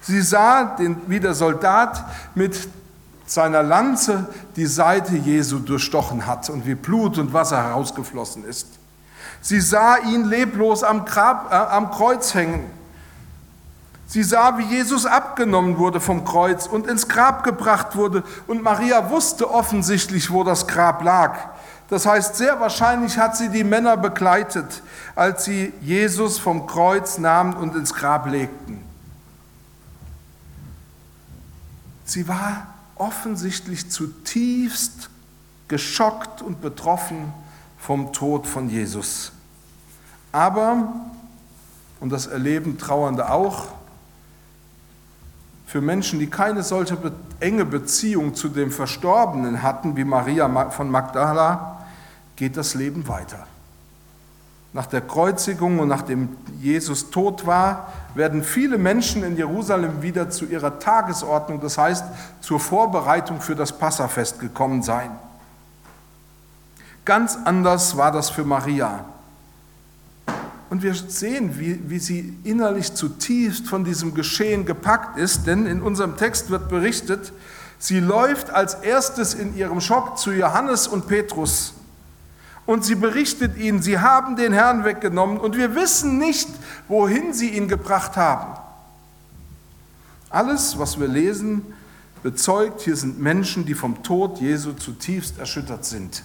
Sie 0.00 0.20
sah, 0.20 0.76
den, 0.76 0.96
wie 1.06 1.20
der 1.20 1.34
Soldat 1.34 2.04
mit 2.34 2.68
seiner 3.30 3.62
Lanze 3.62 4.26
die 4.56 4.66
Seite 4.66 5.16
Jesu 5.16 5.58
durchstochen 5.58 6.26
hat 6.26 6.48
und 6.50 6.66
wie 6.66 6.74
Blut 6.74 7.18
und 7.18 7.32
Wasser 7.32 7.62
herausgeflossen 7.62 8.44
ist. 8.44 8.66
Sie 9.40 9.60
sah 9.60 9.98
ihn 9.98 10.24
leblos 10.24 10.82
am, 10.82 11.04
Grab, 11.04 11.52
äh, 11.52 11.54
am 11.54 11.90
Kreuz 11.90 12.34
hängen. 12.34 12.70
Sie 14.06 14.22
sah, 14.22 14.56
wie 14.56 14.64
Jesus 14.64 15.04
abgenommen 15.04 15.76
wurde 15.76 16.00
vom 16.00 16.24
Kreuz 16.24 16.66
und 16.66 16.86
ins 16.86 17.08
Grab 17.08 17.44
gebracht 17.44 17.94
wurde. 17.94 18.24
Und 18.46 18.62
Maria 18.62 19.10
wusste 19.10 19.50
offensichtlich, 19.50 20.30
wo 20.30 20.44
das 20.44 20.66
Grab 20.66 21.02
lag. 21.04 21.36
Das 21.90 22.06
heißt, 22.06 22.36
sehr 22.36 22.58
wahrscheinlich 22.58 23.18
hat 23.18 23.36
sie 23.36 23.50
die 23.50 23.64
Männer 23.64 23.96
begleitet, 23.96 24.82
als 25.14 25.44
sie 25.44 25.72
Jesus 25.80 26.38
vom 26.38 26.66
Kreuz 26.66 27.18
nahmen 27.18 27.54
und 27.54 27.76
ins 27.76 27.94
Grab 27.94 28.26
legten. 28.26 28.82
Sie 32.04 32.26
war 32.26 32.66
offensichtlich 32.98 33.90
zutiefst 33.90 35.10
geschockt 35.68 36.42
und 36.42 36.60
betroffen 36.60 37.32
vom 37.78 38.12
Tod 38.12 38.46
von 38.46 38.68
Jesus. 38.68 39.32
Aber, 40.32 40.92
und 42.00 42.10
das 42.10 42.26
erleben 42.26 42.78
Trauernde 42.78 43.30
auch, 43.30 43.68
für 45.66 45.82
Menschen, 45.82 46.18
die 46.18 46.28
keine 46.28 46.62
solche 46.62 46.96
enge 47.40 47.66
Beziehung 47.66 48.34
zu 48.34 48.48
dem 48.48 48.70
Verstorbenen 48.70 49.62
hatten, 49.62 49.96
wie 49.96 50.04
Maria 50.04 50.70
von 50.70 50.90
Magdala, 50.90 51.84
geht 52.36 52.56
das 52.56 52.74
Leben 52.74 53.06
weiter. 53.06 53.46
Nach 54.72 54.86
der 54.86 55.02
Kreuzigung 55.02 55.78
und 55.78 55.88
nachdem 55.88 56.30
Jesus 56.60 57.10
tot 57.10 57.46
war, 57.46 57.92
werden 58.18 58.42
viele 58.42 58.76
Menschen 58.76 59.24
in 59.24 59.36
Jerusalem 59.36 60.02
wieder 60.02 60.28
zu 60.28 60.44
ihrer 60.44 60.78
Tagesordnung, 60.78 61.60
das 61.60 61.78
heißt 61.78 62.04
zur 62.40 62.60
Vorbereitung 62.60 63.40
für 63.40 63.54
das 63.54 63.78
Passafest 63.78 64.40
gekommen 64.40 64.82
sein. 64.82 65.10
Ganz 67.06 67.38
anders 67.44 67.96
war 67.96 68.12
das 68.12 68.28
für 68.28 68.44
Maria. 68.44 69.06
Und 70.68 70.82
wir 70.82 70.94
sehen, 70.94 71.58
wie, 71.58 71.80
wie 71.88 71.98
sie 71.98 72.36
innerlich 72.44 72.92
zutiefst 72.92 73.66
von 73.66 73.84
diesem 73.84 74.12
Geschehen 74.12 74.66
gepackt 74.66 75.16
ist, 75.16 75.46
denn 75.46 75.64
in 75.64 75.80
unserem 75.80 76.18
Text 76.18 76.50
wird 76.50 76.68
berichtet, 76.68 77.32
Sie 77.80 78.00
läuft 78.00 78.50
als 78.50 78.74
erstes 78.74 79.34
in 79.34 79.56
ihrem 79.56 79.80
Schock 79.80 80.18
zu 80.18 80.32
Johannes 80.32 80.88
und 80.88 81.06
Petrus 81.06 81.74
und 82.68 82.84
sie 82.84 82.96
berichtet 82.96 83.56
ihnen, 83.56 83.80
sie 83.80 83.98
haben 83.98 84.36
den 84.36 84.52
Herrn 84.52 84.84
weggenommen 84.84 85.38
und 85.38 85.56
wir 85.56 85.74
wissen 85.74 86.18
nicht, 86.18 86.50
wohin 86.86 87.32
sie 87.32 87.48
ihn 87.56 87.66
gebracht 87.66 88.18
haben. 88.18 88.60
Alles, 90.28 90.78
was 90.78 91.00
wir 91.00 91.08
lesen, 91.08 91.62
bezeugt, 92.22 92.82
hier 92.82 92.94
sind 92.94 93.18
Menschen, 93.20 93.64
die 93.64 93.72
vom 93.72 94.02
Tod 94.02 94.38
Jesu 94.38 94.74
zutiefst 94.74 95.38
erschüttert 95.38 95.86
sind. 95.86 96.22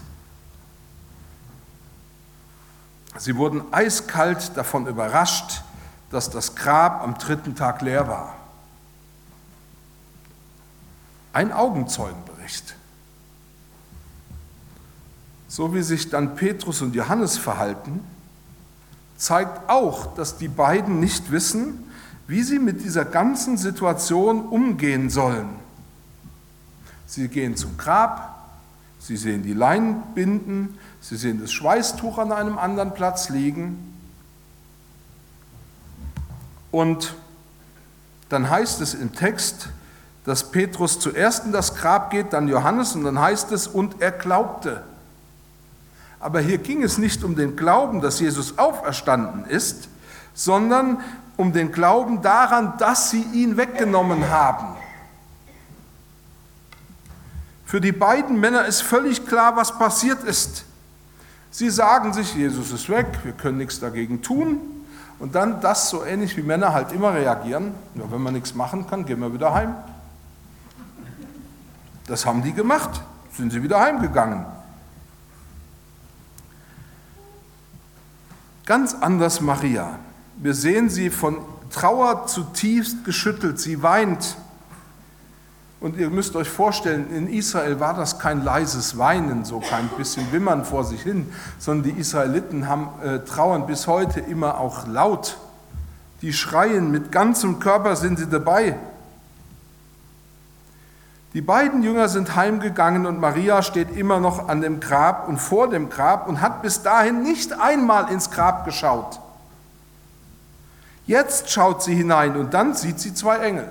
Sie 3.17 3.37
wurden 3.37 3.63
eiskalt 3.71 4.57
davon 4.57 4.85
überrascht, 4.85 5.61
dass 6.11 6.29
das 6.29 6.57
Grab 6.57 7.03
am 7.03 7.17
dritten 7.17 7.55
Tag 7.55 7.81
leer 7.81 8.09
war. 8.09 8.35
Ein 11.31 11.53
Augenzeugenbericht. 11.53 12.75
So 15.53 15.75
wie 15.75 15.83
sich 15.83 16.09
dann 16.09 16.33
Petrus 16.33 16.81
und 16.81 16.95
Johannes 16.95 17.37
verhalten, 17.37 18.03
zeigt 19.17 19.69
auch, 19.69 20.15
dass 20.15 20.39
die 20.39 20.47
beiden 20.47 20.99
nicht 20.99 21.31
wissen, 21.31 21.91
wie 22.25 22.41
sie 22.41 22.57
mit 22.57 22.83
dieser 22.83 23.05
ganzen 23.05 23.57
Situation 23.57 24.47
umgehen 24.47 25.11
sollen. 25.11 25.49
Sie 27.05 27.27
gehen 27.27 27.55
zum 27.55 27.77
Grab, 27.77 28.49
sie 28.97 29.15
sehen 29.15 29.43
die 29.43 29.53
Leinbinden, 29.53 30.79
sie 31.01 31.17
sehen 31.17 31.39
das 31.39 31.51
Schweißtuch 31.51 32.17
an 32.17 32.31
einem 32.31 32.57
anderen 32.57 32.95
Platz 32.95 33.29
liegen. 33.29 33.93
Und 36.71 37.13
dann 38.29 38.49
heißt 38.49 38.81
es 38.81 38.95
im 38.95 39.13
Text, 39.13 39.69
dass 40.25 40.49
Petrus 40.49 40.99
zuerst 40.99 41.45
in 41.45 41.51
das 41.51 41.75
Grab 41.75 42.09
geht, 42.09 42.33
dann 42.33 42.47
Johannes 42.47 42.95
und 42.95 43.03
dann 43.03 43.19
heißt 43.19 43.51
es, 43.51 43.67
und 43.67 44.01
er 44.01 44.11
glaubte. 44.11 44.81
Aber 46.23 46.39
hier 46.39 46.57
ging 46.57 46.81
es 46.83 46.97
nicht 46.97 47.21
um 47.25 47.35
den 47.35 47.57
Glauben, 47.57 47.99
dass 47.99 48.21
Jesus 48.21 48.57
auferstanden 48.57 49.43
ist, 49.43 49.89
sondern 50.33 51.01
um 51.35 51.51
den 51.51 51.73
Glauben 51.73 52.21
daran, 52.21 52.77
dass 52.77 53.09
sie 53.09 53.23
ihn 53.33 53.57
weggenommen 53.57 54.29
haben. 54.29 54.67
Für 57.65 57.81
die 57.81 57.91
beiden 57.91 58.39
Männer 58.39 58.63
ist 58.63 58.81
völlig 58.81 59.27
klar, 59.27 59.57
was 59.57 59.77
passiert 59.77 60.23
ist. 60.23 60.63
Sie 61.51 61.69
sagen 61.69 62.13
sich, 62.13 62.33
Jesus 62.35 62.71
ist 62.71 62.87
weg, 62.87 63.07
wir 63.23 63.33
können 63.33 63.57
nichts 63.57 63.81
dagegen 63.81 64.21
tun. 64.21 64.61
Und 65.19 65.35
dann 65.35 65.59
das 65.59 65.89
so 65.89 66.05
ähnlich 66.05 66.37
wie 66.37 66.43
Männer 66.43 66.73
halt 66.73 66.93
immer 66.93 67.13
reagieren. 67.13 67.73
Ja, 67.95 68.03
wenn 68.09 68.21
man 68.21 68.33
nichts 68.33 68.55
machen 68.55 68.87
kann, 68.87 69.03
gehen 69.03 69.19
wir 69.19 69.33
wieder 69.33 69.53
heim. 69.53 69.75
Das 72.07 72.25
haben 72.25 72.43
die 72.43 72.53
gemacht, 72.53 73.01
sind 73.35 73.51
sie 73.51 73.61
wieder 73.61 73.81
heimgegangen. 73.81 74.45
Ganz 78.65 78.95
anders 78.99 79.41
Maria. 79.41 79.99
Wir 80.37 80.53
sehen 80.53 80.89
sie 80.89 81.09
von 81.09 81.39
Trauer 81.69 82.27
zutiefst 82.27 83.03
geschüttelt. 83.03 83.59
Sie 83.59 83.83
weint. 83.83 84.37
Und 85.81 85.97
ihr 85.97 86.09
müsst 86.09 86.37
euch 86.37 86.47
vorstellen, 86.47 87.13
in 87.13 87.27
Israel 87.27 87.81
war 87.81 87.93
das 87.93 88.19
kein 88.19 88.41
leises 88.41 88.97
Weinen, 88.97 89.43
so 89.43 89.59
kein 89.59 89.89
bisschen 89.89 90.31
Wimmern 90.31 90.63
vor 90.63 90.85
sich 90.85 91.01
hin, 91.01 91.27
sondern 91.59 91.91
die 91.93 91.99
Israeliten 91.99 92.69
haben, 92.69 92.87
äh, 93.03 93.19
trauern 93.19 93.65
bis 93.65 93.85
heute 93.85 94.21
immer 94.21 94.59
auch 94.59 94.87
laut. 94.87 95.35
Die 96.21 96.31
schreien, 96.31 96.89
mit 96.89 97.11
ganzem 97.11 97.59
Körper 97.59 97.97
sind 97.97 98.17
sie 98.17 98.29
dabei. 98.29 98.77
Die 101.33 101.41
beiden 101.41 101.81
Jünger 101.81 102.09
sind 102.09 102.35
heimgegangen 102.35 103.07
und 103.07 103.19
Maria 103.19 103.63
steht 103.63 103.95
immer 103.97 104.19
noch 104.19 104.49
an 104.49 104.61
dem 104.61 104.79
Grab 104.79 105.27
und 105.27 105.37
vor 105.37 105.67
dem 105.67 105.89
Grab 105.89 106.27
und 106.27 106.41
hat 106.41 106.61
bis 106.61 106.83
dahin 106.83 107.23
nicht 107.23 107.59
einmal 107.59 108.11
ins 108.11 108.29
Grab 108.29 108.65
geschaut. 108.65 109.19
Jetzt 111.07 111.49
schaut 111.49 111.81
sie 111.81 111.95
hinein 111.95 112.37
und 112.37 112.53
dann 112.53 112.75
sieht 112.75 112.99
sie 112.99 113.15
zwei 113.15 113.37
Engel. 113.37 113.67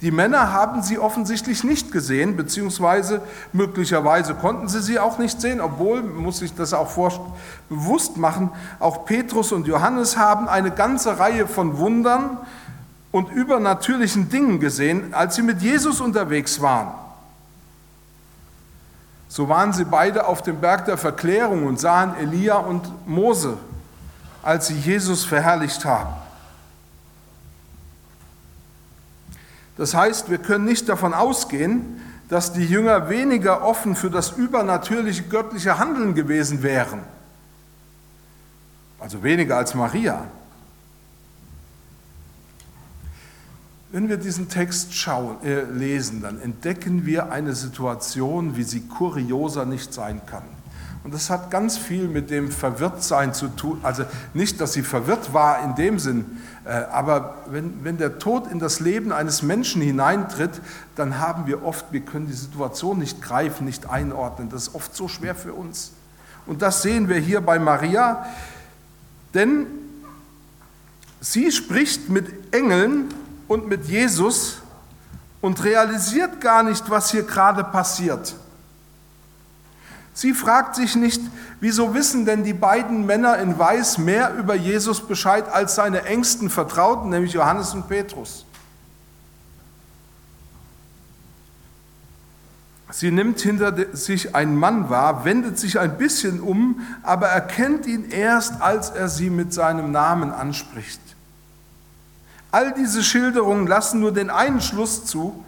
Die 0.00 0.10
Männer 0.10 0.52
haben 0.52 0.82
sie 0.82 0.98
offensichtlich 0.98 1.62
nicht 1.62 1.92
gesehen, 1.92 2.36
beziehungsweise 2.36 3.22
möglicherweise 3.52 4.34
konnten 4.34 4.68
sie 4.68 4.82
sie 4.82 4.98
auch 4.98 5.18
nicht 5.18 5.40
sehen, 5.40 5.60
obwohl, 5.60 6.02
muss 6.02 6.42
ich 6.42 6.54
das 6.54 6.74
auch 6.74 6.90
bewusst 7.68 8.16
machen, 8.16 8.50
auch 8.80 9.06
Petrus 9.06 9.52
und 9.52 9.68
Johannes 9.68 10.16
haben 10.16 10.48
eine 10.48 10.72
ganze 10.72 11.18
Reihe 11.20 11.46
von 11.46 11.78
Wundern 11.78 12.38
und 13.14 13.30
übernatürlichen 13.30 14.28
Dingen 14.28 14.58
gesehen, 14.58 15.14
als 15.14 15.36
sie 15.36 15.42
mit 15.42 15.62
Jesus 15.62 16.00
unterwegs 16.00 16.60
waren. 16.60 16.92
So 19.28 19.48
waren 19.48 19.72
sie 19.72 19.84
beide 19.84 20.26
auf 20.26 20.42
dem 20.42 20.60
Berg 20.60 20.86
der 20.86 20.98
Verklärung 20.98 21.64
und 21.64 21.78
sahen 21.78 22.16
Elia 22.16 22.56
und 22.56 23.06
Mose 23.06 23.56
als 24.42 24.66
sie 24.66 24.74
Jesus 24.74 25.24
verherrlicht 25.24 25.84
haben. 25.84 26.12
Das 29.76 29.94
heißt, 29.94 30.28
wir 30.28 30.38
können 30.38 30.64
nicht 30.64 30.88
davon 30.88 31.14
ausgehen, 31.14 32.00
dass 32.28 32.52
die 32.52 32.66
Jünger 32.66 33.08
weniger 33.08 33.62
offen 33.62 33.94
für 33.94 34.10
das 34.10 34.32
übernatürliche 34.32 35.22
göttliche 35.22 35.78
Handeln 35.78 36.14
gewesen 36.14 36.64
wären. 36.64 37.00
Also 38.98 39.22
weniger 39.22 39.56
als 39.56 39.74
Maria. 39.74 40.26
Wenn 43.94 44.08
wir 44.08 44.16
diesen 44.16 44.48
Text 44.48 44.92
schauen, 44.92 45.36
äh, 45.44 45.62
lesen, 45.70 46.20
dann 46.20 46.40
entdecken 46.40 47.06
wir 47.06 47.30
eine 47.30 47.54
Situation, 47.54 48.56
wie 48.56 48.64
sie 48.64 48.80
kurioser 48.80 49.66
nicht 49.66 49.94
sein 49.94 50.20
kann. 50.26 50.42
Und 51.04 51.14
das 51.14 51.30
hat 51.30 51.48
ganz 51.52 51.78
viel 51.78 52.08
mit 52.08 52.28
dem 52.28 52.50
Verwirrtsein 52.50 53.34
zu 53.34 53.46
tun. 53.46 53.78
Also 53.84 54.04
nicht, 54.32 54.60
dass 54.60 54.72
sie 54.72 54.82
verwirrt 54.82 55.32
war 55.32 55.62
in 55.62 55.76
dem 55.76 56.00
Sinn, 56.00 56.24
äh, 56.64 56.70
aber 56.70 57.36
wenn, 57.48 57.84
wenn 57.84 57.96
der 57.96 58.18
Tod 58.18 58.50
in 58.50 58.58
das 58.58 58.80
Leben 58.80 59.12
eines 59.12 59.42
Menschen 59.42 59.80
hineintritt, 59.80 60.60
dann 60.96 61.20
haben 61.20 61.46
wir 61.46 61.64
oft, 61.64 61.92
wir 61.92 62.00
können 62.00 62.26
die 62.26 62.32
Situation 62.32 62.98
nicht 62.98 63.22
greifen, 63.22 63.64
nicht 63.64 63.88
einordnen. 63.88 64.48
Das 64.48 64.66
ist 64.66 64.74
oft 64.74 64.96
so 64.96 65.06
schwer 65.06 65.36
für 65.36 65.54
uns. 65.54 65.92
Und 66.46 66.62
das 66.62 66.82
sehen 66.82 67.08
wir 67.08 67.18
hier 67.18 67.40
bei 67.40 67.60
Maria, 67.60 68.26
denn 69.34 69.66
sie 71.20 71.52
spricht 71.52 72.08
mit 72.08 72.52
Engeln 72.52 73.14
und 73.48 73.68
mit 73.68 73.86
Jesus 73.86 74.58
und 75.40 75.62
realisiert 75.62 76.40
gar 76.40 76.62
nicht, 76.62 76.88
was 76.88 77.10
hier 77.10 77.22
gerade 77.22 77.64
passiert. 77.64 78.34
Sie 80.14 80.32
fragt 80.32 80.76
sich 80.76 80.94
nicht, 80.94 81.20
wieso 81.60 81.92
wissen 81.92 82.24
denn 82.24 82.44
die 82.44 82.54
beiden 82.54 83.04
Männer 83.04 83.38
in 83.38 83.58
Weiß 83.58 83.98
mehr 83.98 84.34
über 84.34 84.54
Jesus 84.54 85.06
Bescheid 85.06 85.48
als 85.48 85.74
seine 85.74 86.04
engsten 86.04 86.50
Vertrauten, 86.50 87.10
nämlich 87.10 87.32
Johannes 87.32 87.74
und 87.74 87.88
Petrus. 87.88 88.46
Sie 92.92 93.10
nimmt 93.10 93.40
hinter 93.40 93.74
sich 93.92 94.36
einen 94.36 94.54
Mann 94.54 94.88
wahr, 94.88 95.24
wendet 95.24 95.58
sich 95.58 95.80
ein 95.80 95.98
bisschen 95.98 96.40
um, 96.40 96.80
aber 97.02 97.26
erkennt 97.26 97.86
ihn 97.86 98.08
erst, 98.10 98.62
als 98.62 98.90
er 98.90 99.08
sie 99.08 99.30
mit 99.30 99.52
seinem 99.52 99.90
Namen 99.90 100.30
anspricht. 100.30 101.00
All 102.54 102.72
diese 102.72 103.02
Schilderungen 103.02 103.66
lassen 103.66 103.98
nur 103.98 104.12
den 104.12 104.30
einen 104.30 104.60
Schluss 104.60 105.04
zu. 105.04 105.44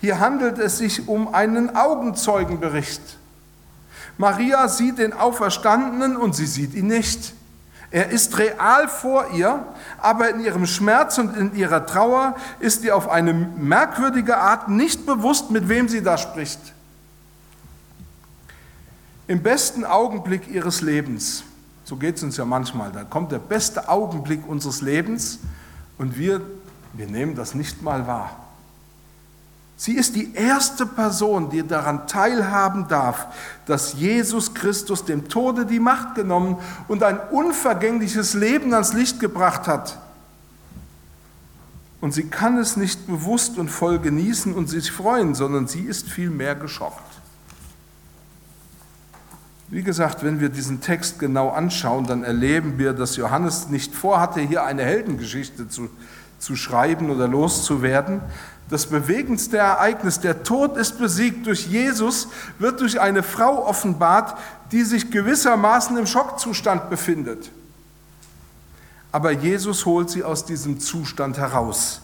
Hier 0.00 0.18
handelt 0.18 0.58
es 0.58 0.78
sich 0.78 1.06
um 1.06 1.32
einen 1.32 1.76
Augenzeugenbericht. 1.76 3.00
Maria 4.16 4.66
sieht 4.66 4.98
den 4.98 5.12
Auferstandenen 5.12 6.16
und 6.16 6.34
sie 6.34 6.46
sieht 6.46 6.74
ihn 6.74 6.88
nicht. 6.88 7.32
Er 7.92 8.08
ist 8.10 8.38
real 8.38 8.88
vor 8.88 9.30
ihr, 9.34 9.64
aber 9.98 10.30
in 10.30 10.40
ihrem 10.40 10.66
Schmerz 10.66 11.18
und 11.18 11.36
in 11.36 11.54
ihrer 11.54 11.86
Trauer 11.86 12.34
ist 12.58 12.82
ihr 12.82 12.96
auf 12.96 13.08
eine 13.08 13.32
merkwürdige 13.32 14.38
Art 14.38 14.68
nicht 14.68 15.06
bewusst, 15.06 15.52
mit 15.52 15.68
wem 15.68 15.88
sie 15.88 16.02
da 16.02 16.18
spricht. 16.18 16.58
Im 19.28 19.44
besten 19.44 19.84
Augenblick 19.84 20.48
ihres 20.48 20.80
Lebens, 20.80 21.44
so 21.84 21.94
geht 21.94 22.16
es 22.16 22.24
uns 22.24 22.36
ja 22.36 22.44
manchmal, 22.44 22.90
da 22.90 23.04
kommt 23.04 23.30
der 23.30 23.38
beste 23.38 23.88
Augenblick 23.88 24.40
unseres 24.48 24.82
Lebens 24.82 25.38
und 25.98 26.16
wir, 26.16 26.40
wir 26.94 27.06
nehmen 27.06 27.34
das 27.34 27.54
nicht 27.54 27.82
mal 27.82 28.06
wahr. 28.06 28.48
Sie 29.76 29.92
ist 29.92 30.16
die 30.16 30.34
erste 30.34 30.86
Person, 30.86 31.50
die 31.50 31.64
daran 31.64 32.08
teilhaben 32.08 32.88
darf, 32.88 33.28
dass 33.64 33.92
Jesus 33.92 34.52
Christus 34.52 35.04
dem 35.04 35.28
Tode 35.28 35.66
die 35.66 35.78
Macht 35.78 36.16
genommen 36.16 36.58
und 36.88 37.04
ein 37.04 37.20
unvergängliches 37.30 38.34
Leben 38.34 38.74
ans 38.74 38.92
Licht 38.92 39.20
gebracht 39.20 39.68
hat. 39.68 39.98
Und 42.00 42.12
sie 42.12 42.24
kann 42.24 42.58
es 42.58 42.76
nicht 42.76 43.06
bewusst 43.06 43.56
und 43.56 43.68
voll 43.68 44.00
genießen 44.00 44.52
und 44.52 44.68
sich 44.68 44.90
freuen, 44.90 45.36
sondern 45.36 45.68
sie 45.68 45.82
ist 45.82 46.08
vielmehr 46.08 46.56
geschockt. 46.56 47.07
Wie 49.70 49.82
gesagt, 49.82 50.24
wenn 50.24 50.40
wir 50.40 50.48
diesen 50.48 50.80
Text 50.80 51.18
genau 51.18 51.50
anschauen, 51.50 52.06
dann 52.06 52.24
erleben 52.24 52.78
wir, 52.78 52.94
dass 52.94 53.16
Johannes 53.16 53.68
nicht 53.68 53.94
vorhatte, 53.94 54.40
hier 54.40 54.64
eine 54.64 54.82
Heldengeschichte 54.82 55.68
zu 55.68 55.90
zu 56.38 56.56
schreiben 56.56 57.10
oder 57.10 57.28
loszuwerden. 57.28 58.20
Das 58.70 58.86
bewegendste 58.86 59.58
Ereignis, 59.58 60.20
der 60.20 60.42
Tod 60.42 60.76
ist 60.76 60.98
besiegt 60.98 61.46
durch 61.46 61.66
Jesus, 61.66 62.28
wird 62.58 62.80
durch 62.80 63.00
eine 63.00 63.22
Frau 63.22 63.66
offenbart, 63.66 64.38
die 64.72 64.82
sich 64.82 65.10
gewissermaßen 65.10 65.96
im 65.96 66.06
Schockzustand 66.06 66.90
befindet. 66.90 67.50
Aber 69.10 69.30
Jesus 69.30 69.86
holt 69.86 70.10
sie 70.10 70.22
aus 70.22 70.44
diesem 70.44 70.80
Zustand 70.80 71.38
heraus. 71.38 72.02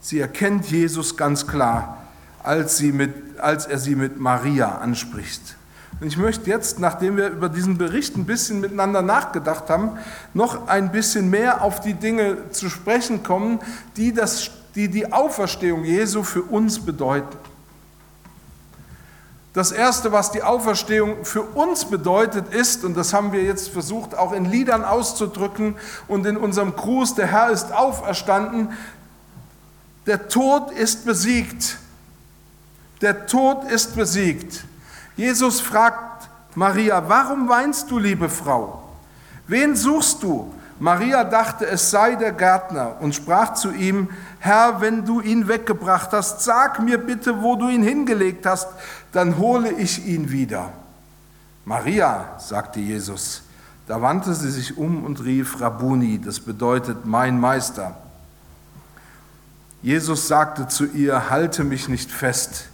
Sie 0.00 0.20
erkennt 0.20 0.70
Jesus 0.70 1.16
ganz 1.16 1.46
klar, 1.46 2.04
als, 2.42 2.76
sie 2.76 2.92
mit, 2.92 3.38
als 3.40 3.66
er 3.66 3.78
sie 3.78 3.96
mit 3.96 4.20
Maria 4.20 4.78
anspricht. 4.78 5.56
Und 6.00 6.06
ich 6.06 6.16
möchte 6.16 6.50
jetzt, 6.50 6.78
nachdem 6.78 7.16
wir 7.16 7.28
über 7.28 7.48
diesen 7.48 7.78
Bericht 7.78 8.16
ein 8.16 8.26
bisschen 8.26 8.60
miteinander 8.60 9.02
nachgedacht 9.02 9.70
haben, 9.70 9.98
noch 10.34 10.66
ein 10.68 10.90
bisschen 10.90 11.30
mehr 11.30 11.62
auf 11.62 11.80
die 11.80 11.94
Dinge 11.94 12.50
zu 12.50 12.68
sprechen 12.68 13.22
kommen, 13.22 13.60
die 13.96 14.12
das, 14.12 14.50
die, 14.74 14.88
die 14.88 15.12
Auferstehung 15.12 15.84
Jesu 15.84 16.22
für 16.22 16.42
uns 16.42 16.84
bedeuten. 16.84 17.38
Das 19.52 19.70
Erste, 19.70 20.12
was 20.12 20.32
die 20.32 20.42
Auferstehung 20.42 21.26
für 21.26 21.42
uns 21.42 21.84
bedeutet, 21.84 22.54
ist, 22.54 22.84
und 22.84 22.96
das 22.96 23.12
haben 23.12 23.32
wir 23.32 23.42
jetzt 23.42 23.68
versucht 23.68 24.16
auch 24.16 24.32
in 24.32 24.46
Liedern 24.46 24.82
auszudrücken 24.82 25.76
und 26.08 26.24
in 26.24 26.38
unserem 26.38 26.74
Gruß, 26.74 27.16
der 27.16 27.26
Herr 27.26 27.50
ist 27.50 27.70
auferstanden, 27.70 28.70
der 30.06 30.28
Tod 30.28 30.70
ist 30.70 31.04
besiegt. 31.04 31.76
Der 33.02 33.26
Tod 33.26 33.70
ist 33.70 33.94
besiegt. 33.94 34.64
Jesus 35.16 35.60
fragt 35.60 36.28
Maria, 36.54 37.08
warum 37.08 37.48
weinst 37.48 37.90
du, 37.90 37.98
liebe 37.98 38.28
Frau? 38.28 38.82
Wen 39.46 39.74
suchst 39.76 40.22
du? 40.22 40.52
Maria 40.78 41.22
dachte, 41.24 41.66
es 41.66 41.90
sei 41.90 42.16
der 42.16 42.32
Gärtner 42.32 42.96
und 43.00 43.14
sprach 43.14 43.54
zu 43.54 43.70
ihm, 43.70 44.08
Herr, 44.40 44.80
wenn 44.80 45.04
du 45.04 45.20
ihn 45.20 45.46
weggebracht 45.46 46.10
hast, 46.12 46.42
sag 46.42 46.80
mir 46.80 46.98
bitte, 46.98 47.42
wo 47.42 47.56
du 47.56 47.68
ihn 47.68 47.82
hingelegt 47.82 48.46
hast, 48.46 48.68
dann 49.12 49.38
hole 49.38 49.70
ich 49.70 50.04
ihn 50.06 50.30
wieder. 50.30 50.72
Maria, 51.64 52.34
sagte 52.38 52.80
Jesus. 52.80 53.42
Da 53.86 54.00
wandte 54.00 54.34
sie 54.34 54.50
sich 54.50 54.76
um 54.76 55.04
und 55.04 55.24
rief 55.24 55.60
Rabuni, 55.60 56.20
das 56.20 56.40
bedeutet 56.40 57.04
mein 57.04 57.38
Meister. 57.38 57.96
Jesus 59.82 60.28
sagte 60.28 60.68
zu 60.68 60.86
ihr, 60.86 61.30
halte 61.30 61.64
mich 61.64 61.88
nicht 61.88 62.10
fest 62.10 62.71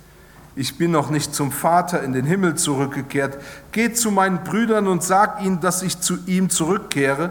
ich 0.59 0.77
bin 0.77 0.91
noch 0.91 1.09
nicht 1.09 1.37
zum 1.37 1.53
Vater 1.53 2.03
in 2.03 2.13
den 2.13 2.27
Himmel 2.27 2.57
zurückgekehrt. 2.57 3.39
Geht 3.71 3.97
zu 3.97 4.11
meinen 4.11 4.43
Brüdern 4.43 4.89
und 4.89 5.05
sagt 5.05 5.41
ihnen, 5.41 5.61
dass 5.61 5.83
ich 5.83 6.01
zu 6.01 6.19
ihm 6.27 6.51
zurückkehre, 6.51 7.31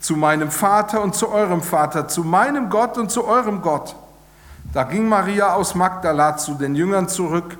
zu 0.00 0.16
meinem 0.16 0.50
Vater 0.50 1.00
und 1.00 1.14
zu 1.14 1.28
eurem 1.28 1.62
Vater, 1.62 2.08
zu 2.08 2.24
meinem 2.24 2.68
Gott 2.68 2.98
und 2.98 3.12
zu 3.12 3.24
eurem 3.24 3.62
Gott. 3.62 3.94
Da 4.72 4.82
ging 4.82 5.08
Maria 5.08 5.54
aus 5.54 5.76
Magdala 5.76 6.38
zu 6.38 6.54
den 6.54 6.74
Jüngern 6.74 7.08
zurück. 7.08 7.56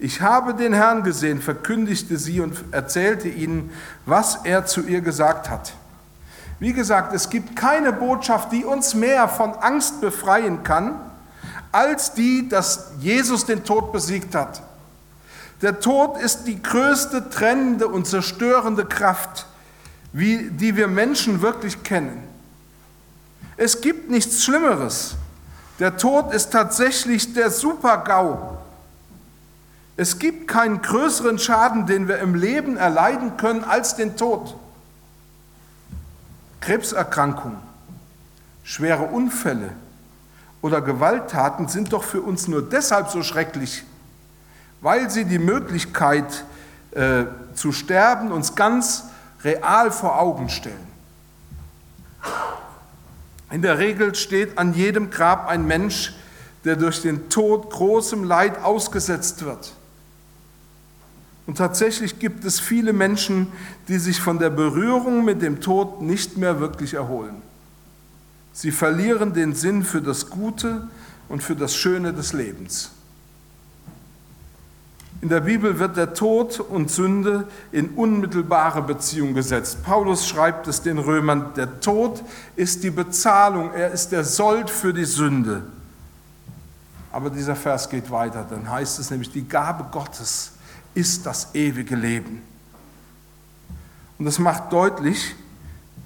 Ich 0.00 0.22
habe 0.22 0.54
den 0.54 0.72
Herrn 0.72 1.04
gesehen, 1.04 1.40
verkündigte 1.40 2.18
sie 2.18 2.40
und 2.40 2.64
erzählte 2.72 3.28
ihnen, 3.28 3.70
was 4.06 4.40
er 4.42 4.66
zu 4.66 4.82
ihr 4.82 5.02
gesagt 5.02 5.48
hat. 5.48 5.72
Wie 6.58 6.72
gesagt, 6.72 7.14
es 7.14 7.30
gibt 7.30 7.54
keine 7.54 7.92
Botschaft, 7.92 8.50
die 8.50 8.64
uns 8.64 8.94
mehr 8.94 9.28
von 9.28 9.52
Angst 9.52 10.00
befreien 10.00 10.64
kann, 10.64 10.96
als 11.72 12.14
die, 12.14 12.48
dass 12.48 12.92
Jesus 13.00 13.44
den 13.44 13.64
Tod 13.64 13.92
besiegt 13.92 14.34
hat. 14.34 14.62
Der 15.62 15.80
Tod 15.80 16.18
ist 16.18 16.44
die 16.44 16.62
größte 16.62 17.30
trennende 17.30 17.88
und 17.88 18.06
zerstörende 18.06 18.84
Kraft, 18.84 19.46
wie, 20.12 20.50
die 20.50 20.76
wir 20.76 20.88
Menschen 20.88 21.42
wirklich 21.42 21.82
kennen. 21.82 22.22
Es 23.56 23.80
gibt 23.80 24.08
nichts 24.08 24.44
Schlimmeres. 24.44 25.16
Der 25.80 25.96
Tod 25.96 26.32
ist 26.32 26.50
tatsächlich 26.50 27.34
der 27.34 27.50
Super-GAU. 27.50 28.58
Es 29.96 30.20
gibt 30.20 30.46
keinen 30.46 30.80
größeren 30.80 31.40
Schaden, 31.40 31.86
den 31.86 32.06
wir 32.06 32.18
im 32.18 32.36
Leben 32.36 32.76
erleiden 32.76 33.36
können, 33.36 33.64
als 33.64 33.96
den 33.96 34.16
Tod. 34.16 34.56
Krebserkrankungen, 36.60 37.58
schwere 38.62 39.04
Unfälle, 39.04 39.72
oder 40.62 40.80
Gewalttaten 40.80 41.68
sind 41.68 41.92
doch 41.92 42.02
für 42.02 42.20
uns 42.20 42.48
nur 42.48 42.62
deshalb 42.62 43.08
so 43.08 43.22
schrecklich, 43.22 43.84
weil 44.80 45.10
sie 45.10 45.24
die 45.24 45.38
Möglichkeit 45.38 46.44
äh, 46.92 47.24
zu 47.54 47.72
sterben 47.72 48.32
uns 48.32 48.54
ganz 48.54 49.04
real 49.44 49.90
vor 49.90 50.20
Augen 50.20 50.48
stellen. 50.48 50.86
In 53.50 53.62
der 53.62 53.78
Regel 53.78 54.14
steht 54.14 54.58
an 54.58 54.74
jedem 54.74 55.10
Grab 55.10 55.48
ein 55.48 55.66
Mensch, 55.66 56.14
der 56.64 56.76
durch 56.76 57.02
den 57.02 57.30
Tod 57.30 57.70
großem 57.70 58.24
Leid 58.24 58.62
ausgesetzt 58.62 59.44
wird. 59.44 59.72
Und 61.46 61.56
tatsächlich 61.56 62.18
gibt 62.18 62.44
es 62.44 62.60
viele 62.60 62.92
Menschen, 62.92 63.50
die 63.88 63.98
sich 63.98 64.20
von 64.20 64.38
der 64.38 64.50
Berührung 64.50 65.24
mit 65.24 65.40
dem 65.40 65.60
Tod 65.62 66.02
nicht 66.02 66.36
mehr 66.36 66.60
wirklich 66.60 66.92
erholen. 66.92 67.40
Sie 68.58 68.72
verlieren 68.72 69.34
den 69.34 69.54
Sinn 69.54 69.84
für 69.84 70.02
das 70.02 70.30
Gute 70.30 70.88
und 71.28 71.44
für 71.44 71.54
das 71.54 71.76
Schöne 71.76 72.12
des 72.12 72.32
Lebens. 72.32 72.90
In 75.20 75.28
der 75.28 75.42
Bibel 75.42 75.78
wird 75.78 75.96
der 75.96 76.12
Tod 76.12 76.58
und 76.58 76.90
Sünde 76.90 77.46
in 77.70 77.90
unmittelbare 77.90 78.82
Beziehung 78.82 79.32
gesetzt. 79.32 79.84
Paulus 79.84 80.26
schreibt 80.26 80.66
es 80.66 80.82
den 80.82 80.98
Römern, 80.98 81.54
der 81.54 81.78
Tod 81.78 82.20
ist 82.56 82.82
die 82.82 82.90
Bezahlung, 82.90 83.72
er 83.74 83.92
ist 83.92 84.10
der 84.10 84.24
Sold 84.24 84.70
für 84.70 84.92
die 84.92 85.04
Sünde. 85.04 85.62
Aber 87.12 87.30
dieser 87.30 87.54
Vers 87.54 87.88
geht 87.88 88.10
weiter, 88.10 88.44
dann 88.50 88.68
heißt 88.68 88.98
es 88.98 89.12
nämlich, 89.12 89.30
die 89.30 89.46
Gabe 89.46 89.84
Gottes 89.92 90.54
ist 90.94 91.24
das 91.24 91.54
ewige 91.54 91.94
Leben. 91.94 92.42
Und 94.18 94.24
das 94.24 94.40
macht 94.40 94.72
deutlich, 94.72 95.36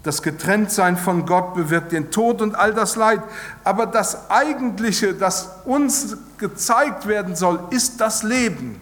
das 0.03 0.23
Getrenntsein 0.23 0.97
von 0.97 1.27
Gott 1.27 1.55
bewirkt 1.55 1.93
den 1.93 2.11
Tod 2.11 2.43
und 2.43 2.57
all 2.57 2.75
das 2.75 2.97
Leid. 2.97 3.23
Aber 3.63 3.87
das 3.87 4.31
Eigentliche, 4.31 5.15
das 5.15 5.51
uns 5.65 6.17
gezeigt 6.39 7.07
werden 7.07 7.37
soll, 7.37 7.61
ist 7.71 8.01
das 8.01 8.23
Leben. 8.23 8.81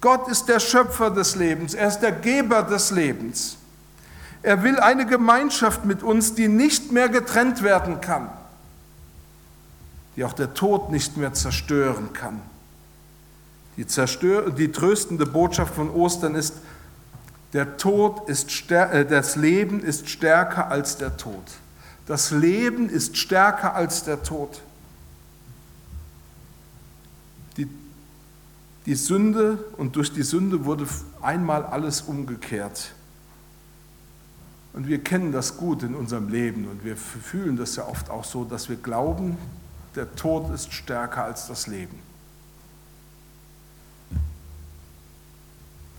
Gott 0.00 0.28
ist 0.28 0.48
der 0.48 0.60
Schöpfer 0.60 1.10
des 1.10 1.34
Lebens, 1.34 1.74
er 1.74 1.88
ist 1.88 2.00
der 2.00 2.12
Geber 2.12 2.62
des 2.62 2.90
Lebens. 2.90 3.56
Er 4.42 4.62
will 4.62 4.78
eine 4.78 5.04
Gemeinschaft 5.04 5.84
mit 5.84 6.02
uns, 6.02 6.34
die 6.34 6.48
nicht 6.48 6.92
mehr 6.92 7.08
getrennt 7.08 7.62
werden 7.62 8.00
kann, 8.00 8.30
die 10.16 10.24
auch 10.24 10.32
der 10.32 10.54
Tod 10.54 10.90
nicht 10.90 11.16
mehr 11.16 11.34
zerstören 11.34 12.12
kann. 12.12 12.40
Die, 13.76 13.86
zerstör 13.86 14.50
die 14.50 14.70
tröstende 14.72 15.26
Botschaft 15.26 15.74
von 15.74 15.90
Ostern 15.90 16.36
ist, 16.36 16.54
der 17.52 17.76
Tod 17.76 18.28
ist 18.28 18.70
äh, 18.70 19.06
das 19.06 19.36
Leben 19.36 19.80
ist 19.80 20.08
stärker 20.08 20.70
als 20.70 20.96
der 20.96 21.16
Tod. 21.16 21.44
Das 22.06 22.30
Leben 22.30 22.88
ist 22.88 23.16
stärker 23.16 23.74
als 23.74 24.04
der 24.04 24.22
Tod. 24.22 24.62
Die, 27.56 27.68
die 28.86 28.94
Sünde 28.94 29.64
und 29.76 29.96
durch 29.96 30.12
die 30.12 30.22
Sünde 30.22 30.64
wurde 30.64 30.86
einmal 31.22 31.64
alles 31.64 32.02
umgekehrt. 32.02 32.92
Und 34.74 34.86
wir 34.86 35.02
kennen 35.02 35.32
das 35.32 35.56
gut 35.56 35.82
in 35.82 35.94
unserem 35.94 36.28
Leben 36.28 36.68
und 36.68 36.84
wir 36.84 36.96
fühlen 36.96 37.56
das 37.56 37.76
ja 37.76 37.86
oft 37.86 38.10
auch 38.10 38.24
so, 38.24 38.44
dass 38.44 38.68
wir 38.68 38.76
glauben, 38.76 39.36
der 39.96 40.14
Tod 40.14 40.52
ist 40.54 40.72
stärker 40.72 41.24
als 41.24 41.48
das 41.48 41.66
Leben. 41.66 42.07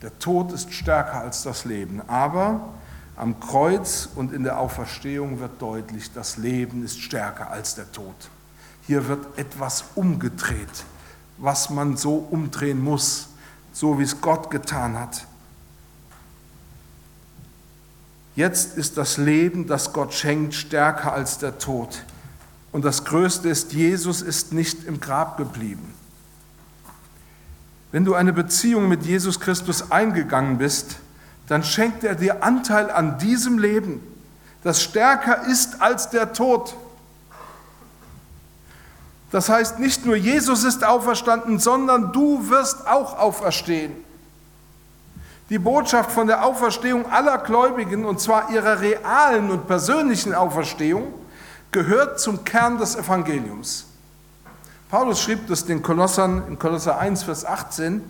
Der 0.01 0.17
Tod 0.19 0.51
ist 0.51 0.73
stärker 0.73 1.21
als 1.21 1.43
das 1.43 1.65
Leben. 1.65 2.01
Aber 2.07 2.69
am 3.15 3.39
Kreuz 3.39 4.07
und 4.15 4.31
in 4.33 4.43
der 4.43 4.59
Auferstehung 4.59 5.39
wird 5.39 5.61
deutlich, 5.61 6.13
das 6.13 6.37
Leben 6.37 6.83
ist 6.85 7.01
stärker 7.01 7.51
als 7.51 7.75
der 7.75 7.91
Tod. 7.91 8.15
Hier 8.87 9.07
wird 9.07 9.37
etwas 9.37 9.83
umgedreht, 9.95 10.85
was 11.37 11.69
man 11.69 11.97
so 11.97 12.15
umdrehen 12.15 12.81
muss, 12.81 13.27
so 13.73 13.99
wie 13.99 14.03
es 14.03 14.21
Gott 14.21 14.49
getan 14.49 14.97
hat. 14.97 15.25
Jetzt 18.35 18.77
ist 18.77 18.97
das 18.97 19.17
Leben, 19.17 19.67
das 19.67 19.91
Gott 19.91 20.13
schenkt, 20.13 20.53
stärker 20.53 21.11
als 21.11 21.39
der 21.39 21.59
Tod. 21.59 22.03
Und 22.71 22.85
das 22.85 23.03
Größte 23.03 23.49
ist, 23.49 23.73
Jesus 23.73 24.21
ist 24.21 24.53
nicht 24.53 24.85
im 24.85 25.01
Grab 25.01 25.35
geblieben. 25.37 25.93
Wenn 27.91 28.05
du 28.05 28.13
eine 28.13 28.33
Beziehung 28.33 28.87
mit 28.87 29.03
Jesus 29.03 29.39
Christus 29.39 29.91
eingegangen 29.91 30.57
bist, 30.57 30.97
dann 31.47 31.63
schenkt 31.63 32.03
er 32.03 32.15
dir 32.15 32.43
Anteil 32.43 32.91
an 32.91 33.17
diesem 33.17 33.57
Leben, 33.57 34.01
das 34.63 34.83
stärker 34.83 35.47
ist 35.47 35.81
als 35.81 36.09
der 36.09 36.33
Tod. 36.33 36.75
Das 39.31 39.49
heißt, 39.49 39.79
nicht 39.79 40.05
nur 40.05 40.15
Jesus 40.15 40.63
ist 40.63 40.83
auferstanden, 40.83 41.59
sondern 41.59 42.11
du 42.11 42.49
wirst 42.49 42.87
auch 42.87 43.17
auferstehen. 43.17 43.93
Die 45.49 45.59
Botschaft 45.59 46.11
von 46.11 46.27
der 46.27 46.45
Auferstehung 46.45 47.11
aller 47.11 47.39
Gläubigen, 47.39 48.05
und 48.05 48.19
zwar 48.19 48.51
ihrer 48.51 48.81
realen 48.81 49.49
und 49.49 49.67
persönlichen 49.67 50.35
Auferstehung, 50.35 51.13
gehört 51.71 52.19
zum 52.19 52.43
Kern 52.43 52.77
des 52.77 52.95
Evangeliums. 52.95 53.85
Paulus 54.89 55.21
schrieb 55.21 55.45
das 55.47 55.65
den 55.65 55.83
Kolossern 55.83 56.43
in 56.47 56.57
Kolosser 56.57 56.97
1, 56.97 57.21
Vers 57.21 57.45
18 57.45 58.01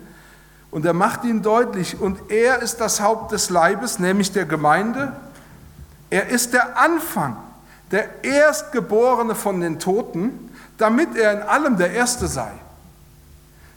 und 0.72 0.86
er 0.86 0.94
macht 0.94 1.26
ihnen 1.26 1.42
deutlich, 1.42 2.00
und 2.00 2.32
er 2.32 2.62
ist 2.62 2.80
das 2.80 3.02
Haupt 3.02 3.34
des 3.34 3.50
Leibes, 3.50 4.00
nämlich 4.00 4.32
der 4.32 4.46
Gemeinde. 4.46 5.12
Er 6.10 6.28
ist 6.28 6.54
der 6.54 6.78
Anfang, 6.78 7.36
der 7.92 8.24
Erstgeborene 8.24 9.36
von 9.36 9.60
den 9.60 9.80
Toten, 9.80 10.56
damit 10.78 11.18
er 11.18 11.34
in 11.34 11.42
allem 11.42 11.76
der 11.76 11.92
Erste 11.92 12.28
sei. 12.28 12.52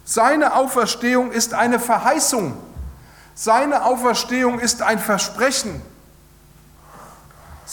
Seine 0.05 0.55
Auferstehung 0.55 1.33
ist 1.33 1.55
eine 1.55 1.81
Verheißung. 1.81 2.55
Seine 3.35 3.85
Auferstehung 3.85 4.61
ist 4.61 4.81
ein 4.81 5.01
Versprechen. 5.01 5.83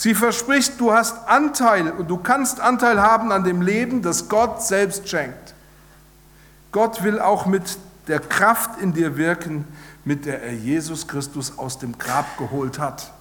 Sie 0.00 0.14
verspricht, 0.14 0.80
du 0.80 0.94
hast 0.94 1.28
Anteil 1.28 1.90
und 1.90 2.08
du 2.08 2.16
kannst 2.16 2.58
Anteil 2.58 3.02
haben 3.02 3.32
an 3.32 3.44
dem 3.44 3.60
Leben, 3.60 4.00
das 4.00 4.30
Gott 4.30 4.62
selbst 4.62 5.06
schenkt. 5.10 5.52
Gott 6.72 7.02
will 7.04 7.20
auch 7.20 7.44
mit 7.44 7.76
der 8.08 8.18
Kraft 8.18 8.80
in 8.80 8.94
dir 8.94 9.18
wirken, 9.18 9.66
mit 10.06 10.24
der 10.24 10.42
er 10.42 10.54
Jesus 10.54 11.06
Christus 11.06 11.58
aus 11.58 11.78
dem 11.78 11.98
Grab 11.98 12.38
geholt 12.38 12.78
hat. 12.78 13.12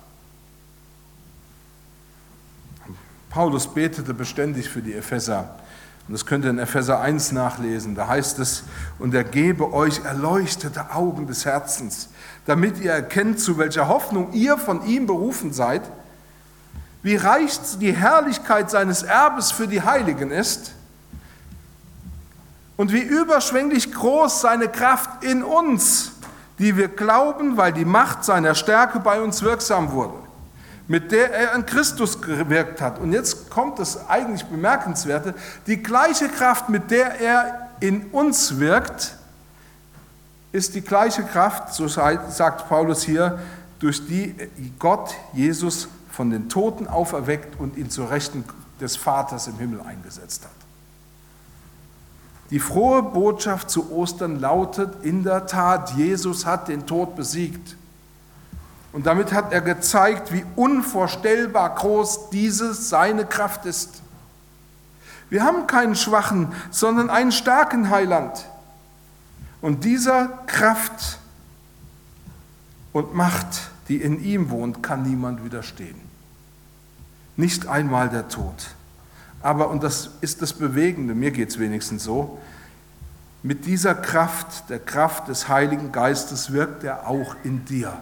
Paulus 3.29 3.67
betete 3.67 4.13
beständig 4.13 4.69
für 4.69 4.81
die 4.81 4.93
Epheser. 4.93 5.59
Und 6.07 6.13
das 6.13 6.25
könnt 6.25 6.45
ihr 6.45 6.51
in 6.51 6.59
Epheser 6.59 7.01
1 7.01 7.33
nachlesen. 7.33 7.93
Da 7.93 8.07
heißt 8.07 8.39
es, 8.39 8.63
und 8.99 9.13
er 9.13 9.25
gebe 9.25 9.73
euch 9.73 10.05
erleuchtete 10.05 10.91
Augen 10.91 11.27
des 11.27 11.43
Herzens, 11.43 12.07
damit 12.45 12.79
ihr 12.79 12.93
erkennt, 12.93 13.41
zu 13.41 13.57
welcher 13.57 13.89
Hoffnung 13.89 14.31
ihr 14.31 14.57
von 14.57 14.85
ihm 14.85 15.07
berufen 15.07 15.51
seid, 15.51 15.81
wie 17.01 17.15
reich 17.15 17.59
die 17.79 17.93
Herrlichkeit 17.93 18.69
seines 18.69 19.03
Erbes 19.03 19.51
für 19.51 19.67
die 19.67 19.81
Heiligen 19.81 20.31
ist 20.31 20.73
und 22.75 22.91
wie 22.91 23.01
überschwänglich 23.01 23.93
groß 23.93 24.41
seine 24.41 24.67
Kraft 24.67 25.23
in 25.23 25.43
uns, 25.43 26.11
die 26.59 26.75
wir 26.75 26.89
glauben, 26.89 27.57
weil 27.57 27.71
die 27.71 27.85
Macht 27.85 28.25
seiner 28.25 28.53
Stärke 28.55 28.99
bei 28.99 29.21
uns 29.21 29.41
wirksam 29.41 29.91
wurde, 29.91 30.15
mit 30.87 31.11
der 31.11 31.33
er 31.33 31.53
an 31.55 31.65
Christus 31.65 32.21
gewirkt 32.21 32.81
hat. 32.81 32.99
Und 32.99 33.13
jetzt 33.13 33.49
kommt 33.49 33.79
das 33.79 34.09
eigentlich 34.09 34.45
Bemerkenswerte, 34.45 35.33
die 35.67 35.81
gleiche 35.81 36.27
Kraft, 36.27 36.67
mit 36.67 36.91
der 36.91 37.19
er 37.19 37.69
in 37.79 38.07
uns 38.11 38.59
wirkt, 38.59 39.15
ist 40.51 40.75
die 40.75 40.81
gleiche 40.81 41.23
Kraft, 41.23 41.73
so 41.73 41.87
sagt 41.87 42.67
Paulus 42.67 43.03
hier, 43.03 43.39
durch 43.79 44.05
die 44.05 44.35
Gott 44.77 45.13
Jesus 45.31 45.87
von 46.19 46.31
den 46.31 46.49
Toten 46.49 46.85
auferweckt 46.85 47.57
und 47.61 47.77
ihn 47.77 47.89
zur 47.89 48.11
Rechten 48.11 48.43
des 48.81 48.97
Vaters 48.97 49.47
im 49.47 49.55
Himmel 49.55 49.79
eingesetzt 49.79 50.43
hat. 50.43 50.51
Die 52.49 52.59
frohe 52.59 53.01
Botschaft 53.01 53.69
zu 53.69 53.89
Ostern 53.89 54.37
lautet 54.37 55.05
in 55.05 55.23
der 55.23 55.47
Tat, 55.47 55.91
Jesus 55.91 56.45
hat 56.45 56.67
den 56.67 56.85
Tod 56.85 57.15
besiegt. 57.15 57.77
Und 58.91 59.05
damit 59.05 59.31
hat 59.31 59.53
er 59.53 59.61
gezeigt, 59.61 60.33
wie 60.33 60.43
unvorstellbar 60.57 61.75
groß 61.75 62.31
diese 62.31 62.73
seine 62.73 63.25
Kraft 63.25 63.65
ist. 63.65 64.01
Wir 65.29 65.45
haben 65.45 65.67
keinen 65.67 65.95
schwachen, 65.95 66.51
sondern 66.69 67.09
einen 67.09 67.31
starken 67.31 67.89
Heiland. 67.91 68.45
Und 69.61 69.85
dieser 69.85 70.27
Kraft 70.47 71.17
und 72.91 73.13
Macht, 73.13 73.69
die 73.87 74.01
in 74.01 74.21
ihm 74.21 74.49
wohnt, 74.49 74.83
kann 74.83 75.03
niemand 75.03 75.45
widerstehen 75.45 76.08
nicht 77.39 77.67
einmal 77.67 78.09
der 78.09 78.27
Tod. 78.27 78.75
Aber, 79.41 79.69
und 79.69 79.81
das 79.81 80.11
ist 80.21 80.41
das 80.41 80.53
Bewegende, 80.53 81.15
mir 81.15 81.31
geht 81.31 81.49
es 81.49 81.57
wenigstens 81.57 82.03
so, 82.03 82.37
mit 83.41 83.65
dieser 83.65 83.95
Kraft, 83.95 84.69
der 84.69 84.79
Kraft 84.79 85.29
des 85.29 85.47
Heiligen 85.47 85.93
Geistes, 85.93 86.51
wirkt 86.51 86.83
er 86.83 87.07
auch 87.07 87.35
in 87.43 87.63
dir 87.63 87.97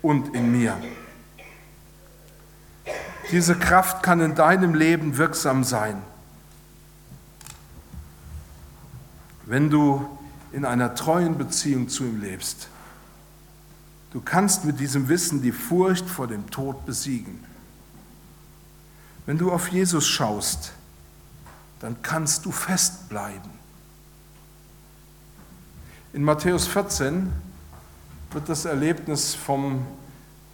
und 0.00 0.34
in 0.34 0.52
mir. 0.52 0.76
Diese 3.32 3.56
Kraft 3.56 4.02
kann 4.02 4.20
in 4.20 4.36
deinem 4.36 4.74
Leben 4.74 5.18
wirksam 5.18 5.64
sein. 5.64 6.00
Wenn 9.44 9.70
du 9.70 10.06
in 10.52 10.64
einer 10.64 10.94
treuen 10.94 11.36
Beziehung 11.36 11.88
zu 11.88 12.04
ihm 12.04 12.20
lebst. 12.20 12.68
Du 14.12 14.20
kannst 14.20 14.64
mit 14.64 14.80
diesem 14.80 15.08
Wissen 15.08 15.42
die 15.42 15.52
Furcht 15.52 16.08
vor 16.08 16.26
dem 16.26 16.48
Tod 16.50 16.86
besiegen. 16.86 17.44
Wenn 19.28 19.36
du 19.36 19.52
auf 19.52 19.68
Jesus 19.68 20.08
schaust, 20.08 20.72
dann 21.80 22.00
kannst 22.00 22.46
du 22.46 22.50
festbleiben. 22.50 23.50
In 26.14 26.24
Matthäus 26.24 26.66
14 26.66 27.30
wird 28.30 28.48
das 28.48 28.64
Erlebnis 28.64 29.34
vom, 29.34 29.86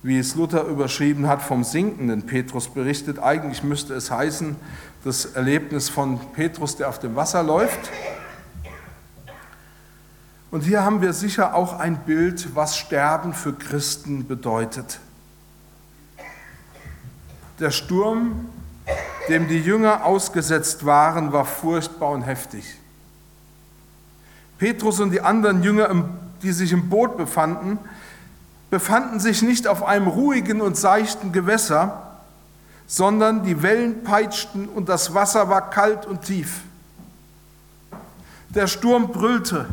wie 0.02 0.18
es 0.18 0.34
Luther 0.34 0.64
überschrieben 0.64 1.28
hat, 1.28 1.40
vom 1.40 1.62
sinkenden 1.62 2.26
Petrus 2.26 2.66
berichtet. 2.66 3.20
Eigentlich 3.20 3.62
müsste 3.62 3.94
es 3.94 4.10
heißen, 4.10 4.56
das 5.04 5.24
Erlebnis 5.24 5.88
von 5.88 6.18
Petrus, 6.32 6.74
der 6.74 6.88
auf 6.88 6.98
dem 6.98 7.14
Wasser 7.14 7.44
läuft. 7.44 7.92
Und 10.50 10.62
hier 10.62 10.82
haben 10.82 11.00
wir 11.00 11.12
sicher 11.12 11.54
auch 11.54 11.78
ein 11.78 11.98
Bild, 11.98 12.56
was 12.56 12.76
Sterben 12.76 13.34
für 13.34 13.52
Christen 13.52 14.26
bedeutet. 14.26 14.98
Der 17.60 17.70
Sturm 17.70 18.48
dem 19.28 19.48
die 19.48 19.60
Jünger 19.60 20.04
ausgesetzt 20.04 20.84
waren, 20.84 21.32
war 21.32 21.44
furchtbar 21.44 22.10
und 22.10 22.22
heftig. 22.22 22.64
Petrus 24.58 25.00
und 25.00 25.10
die 25.10 25.20
anderen 25.20 25.62
Jünger, 25.62 26.08
die 26.42 26.52
sich 26.52 26.72
im 26.72 26.88
Boot 26.88 27.16
befanden, 27.16 27.78
befanden 28.70 29.20
sich 29.20 29.42
nicht 29.42 29.66
auf 29.66 29.84
einem 29.84 30.06
ruhigen 30.06 30.60
und 30.60 30.76
seichten 30.76 31.32
Gewässer, 31.32 32.18
sondern 32.86 33.44
die 33.44 33.62
Wellen 33.62 34.04
peitschten 34.04 34.68
und 34.68 34.88
das 34.88 35.14
Wasser 35.14 35.48
war 35.48 35.70
kalt 35.70 36.06
und 36.06 36.22
tief. 36.22 36.60
Der 38.50 38.66
Sturm 38.66 39.08
brüllte. 39.08 39.68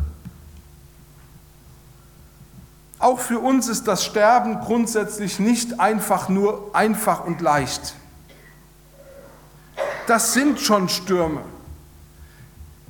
Auch 2.98 3.18
für 3.18 3.38
uns 3.38 3.68
ist 3.68 3.86
das 3.86 4.04
Sterben 4.04 4.60
grundsätzlich 4.60 5.38
nicht 5.38 5.78
einfach 5.80 6.28
nur 6.28 6.70
einfach 6.72 7.24
und 7.24 7.40
leicht 7.40 7.94
das 10.06 10.34
sind 10.34 10.60
schon 10.60 10.88
Stürme. 10.88 11.42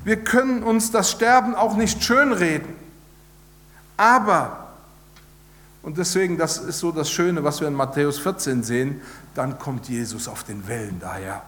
Wir 0.05 0.17
können 0.17 0.63
uns 0.63 0.91
das 0.91 1.11
Sterben 1.11 1.55
auch 1.55 1.77
nicht 1.77 2.03
schönreden. 2.03 2.75
Aber, 3.97 4.75
und 5.83 5.99
deswegen, 5.99 6.39
das 6.39 6.59
ist 6.59 6.81
so 6.81 6.91
das 6.91 7.11
Schöne, 7.11 7.45
was 7.45 7.61
wir 7.61 7.69
in 7.69 7.75
Matthäus 7.75 8.19
14 8.19 8.63
sehen, 8.63 9.01
dann 9.35 9.59
kommt 9.59 9.89
Jesus 9.89 10.29
auf 10.29 10.43
den 10.45 10.67
Wellen 10.67 10.99
daher, 11.01 11.43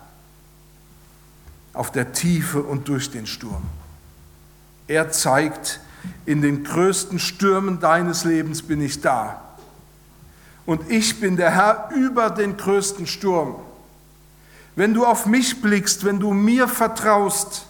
auf 1.72 1.90
der 1.90 2.12
Tiefe 2.12 2.62
und 2.62 2.88
durch 2.88 3.10
den 3.10 3.26
Sturm. 3.26 3.62
Er 4.86 5.10
zeigt, 5.10 5.80
in 6.26 6.42
den 6.42 6.64
größten 6.64 7.18
Stürmen 7.18 7.80
deines 7.80 8.24
Lebens 8.24 8.62
bin 8.62 8.80
ich 8.80 9.00
da. 9.00 9.40
Und 10.66 10.90
ich 10.90 11.20
bin 11.20 11.36
der 11.36 11.50
Herr 11.50 11.90
über 11.94 12.30
den 12.30 12.56
größten 12.56 13.06
Sturm. 13.06 13.56
Wenn 14.76 14.94
du 14.94 15.04
auf 15.04 15.26
mich 15.26 15.62
blickst, 15.62 16.04
wenn 16.04 16.18
du 16.18 16.32
mir 16.32 16.68
vertraust, 16.68 17.66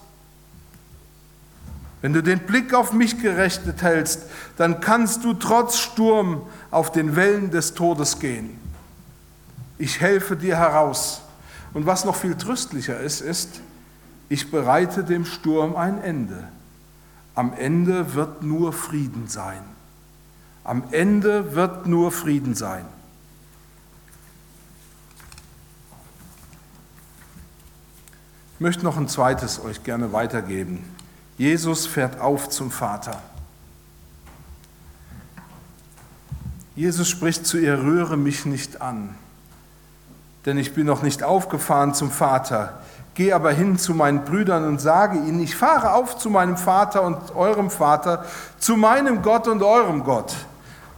wenn 2.00 2.12
du 2.12 2.22
den 2.22 2.40
Blick 2.40 2.74
auf 2.74 2.92
mich 2.92 3.20
gerechnet 3.20 3.82
hältst, 3.82 4.24
dann 4.56 4.80
kannst 4.80 5.24
du 5.24 5.32
trotz 5.32 5.78
Sturm 5.78 6.42
auf 6.70 6.92
den 6.92 7.16
Wellen 7.16 7.50
des 7.50 7.74
Todes 7.74 8.18
gehen. 8.18 8.58
Ich 9.78 10.00
helfe 10.00 10.36
dir 10.36 10.56
heraus. 10.56 11.22
Und 11.72 11.86
was 11.86 12.04
noch 12.04 12.14
viel 12.14 12.36
tröstlicher 12.36 13.00
ist, 13.00 13.20
ist, 13.20 13.60
ich 14.28 14.50
bereite 14.50 15.02
dem 15.02 15.24
Sturm 15.24 15.76
ein 15.76 16.00
Ende. 16.02 16.48
Am 17.34 17.52
Ende 17.54 18.14
wird 18.14 18.42
nur 18.42 18.72
Frieden 18.72 19.26
sein. 19.26 19.62
Am 20.62 20.84
Ende 20.92 21.54
wird 21.54 21.86
nur 21.86 22.12
Frieden 22.12 22.54
sein. 22.54 22.84
Möchte 28.64 28.83
noch 28.83 28.96
ein 28.96 29.09
zweites 29.09 29.62
euch 29.62 29.85
gerne 29.85 30.14
weitergeben. 30.14 30.83
Jesus 31.37 31.87
fährt 31.87 32.18
auf 32.18 32.48
zum 32.48 32.70
Vater. 32.70 33.20
Jesus 36.74 37.07
spricht 37.11 37.46
zu 37.46 37.59
ihr, 37.59 37.83
rühre 37.83 38.16
mich 38.16 38.46
nicht 38.46 38.81
an, 38.81 39.16
denn 40.46 40.57
ich 40.57 40.72
bin 40.72 40.87
noch 40.87 41.03
nicht 41.03 41.22
aufgefahren 41.22 41.92
zum 41.92 42.11
Vater. 42.11 42.81
Geh 43.12 43.35
aber 43.35 43.53
hin 43.53 43.77
zu 43.77 43.92
meinen 43.92 44.24
Brüdern 44.24 44.64
und 44.64 44.81
sage 44.81 45.18
ihnen, 45.18 45.40
ich 45.40 45.55
fahre 45.55 45.92
auf 45.92 46.16
zu 46.16 46.31
meinem 46.31 46.57
Vater 46.57 47.03
und 47.03 47.37
eurem 47.37 47.68
Vater, 47.68 48.24
zu 48.57 48.79
meinem 48.79 49.20
Gott 49.20 49.46
und 49.46 49.62
eurem 49.62 50.05
Gott. 50.05 50.35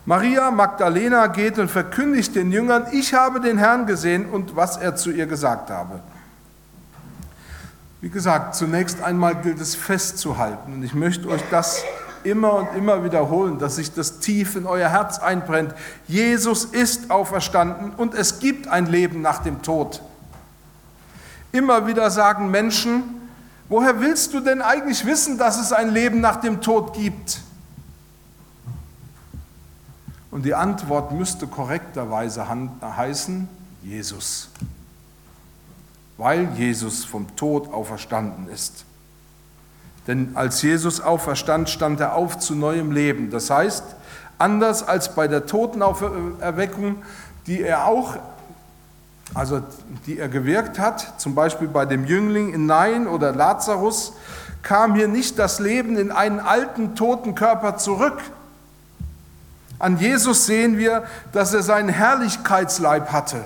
Maria 0.04 0.52
Magdalena 0.52 1.26
geht 1.26 1.58
und 1.58 1.68
verkündigt 1.68 2.36
den 2.36 2.52
Jüngern, 2.52 2.86
ich 2.92 3.12
habe 3.12 3.40
den 3.40 3.58
Herrn 3.58 3.86
gesehen 3.86 4.26
und 4.30 4.54
was 4.54 4.76
er 4.76 4.94
zu 4.94 5.10
ihr 5.10 5.26
gesagt 5.26 5.68
habe. 5.68 6.00
Wie 8.06 8.10
gesagt, 8.10 8.54
zunächst 8.54 9.02
einmal 9.02 9.34
gilt 9.34 9.60
es 9.60 9.74
festzuhalten. 9.74 10.74
Und 10.74 10.84
ich 10.84 10.94
möchte 10.94 11.26
euch 11.26 11.42
das 11.50 11.82
immer 12.22 12.52
und 12.52 12.68
immer 12.76 13.02
wiederholen, 13.02 13.58
dass 13.58 13.74
sich 13.74 13.94
das 13.94 14.20
tief 14.20 14.54
in 14.54 14.64
euer 14.64 14.88
Herz 14.88 15.18
einbrennt. 15.18 15.74
Jesus 16.06 16.66
ist 16.66 17.10
auferstanden 17.10 17.94
und 17.96 18.14
es 18.14 18.38
gibt 18.38 18.68
ein 18.68 18.86
Leben 18.86 19.22
nach 19.22 19.42
dem 19.42 19.60
Tod. 19.60 20.02
Immer 21.50 21.88
wieder 21.88 22.08
sagen 22.12 22.52
Menschen, 22.52 23.02
woher 23.68 23.98
willst 24.00 24.34
du 24.34 24.38
denn 24.38 24.62
eigentlich 24.62 25.04
wissen, 25.04 25.36
dass 25.36 25.58
es 25.58 25.72
ein 25.72 25.90
Leben 25.90 26.20
nach 26.20 26.36
dem 26.36 26.60
Tod 26.60 26.92
gibt? 26.92 27.40
Und 30.30 30.44
die 30.44 30.54
Antwort 30.54 31.10
müsste 31.10 31.48
korrekterweise 31.48 32.46
heißen, 32.48 33.48
Jesus. 33.82 34.50
Weil 36.18 36.48
Jesus 36.54 37.04
vom 37.04 37.36
Tod 37.36 37.72
auferstanden 37.72 38.48
ist. 38.48 38.84
Denn 40.06 40.32
als 40.34 40.62
Jesus 40.62 41.00
auferstand, 41.00 41.68
stand 41.68 42.00
er 42.00 42.14
auf 42.14 42.38
zu 42.38 42.54
neuem 42.54 42.92
Leben. 42.92 43.30
Das 43.30 43.50
heißt, 43.50 43.84
anders 44.38 44.86
als 44.86 45.14
bei 45.14 45.28
der 45.28 45.46
Totenauferweckung, 45.46 47.02
die 47.46 47.62
er 47.62 47.86
auch, 47.86 48.16
also 49.34 49.60
die 50.06 50.18
er 50.18 50.28
gewirkt 50.28 50.78
hat, 50.78 51.20
zum 51.20 51.34
Beispiel 51.34 51.68
bei 51.68 51.84
dem 51.84 52.04
Jüngling 52.04 52.52
in 52.54 52.66
Nain 52.66 53.08
oder 53.08 53.32
Lazarus, 53.32 54.12
kam 54.62 54.94
hier 54.94 55.08
nicht 55.08 55.38
das 55.38 55.58
Leben 55.58 55.96
in 55.96 56.12
einen 56.12 56.40
alten 56.40 56.94
toten 56.94 57.34
Körper 57.34 57.76
zurück. 57.76 58.18
An 59.78 59.98
Jesus 59.98 60.46
sehen 60.46 60.78
wir, 60.78 61.04
dass 61.32 61.52
er 61.52 61.62
seinen 61.62 61.88
Herrlichkeitsleib 61.88 63.12
hatte. 63.12 63.44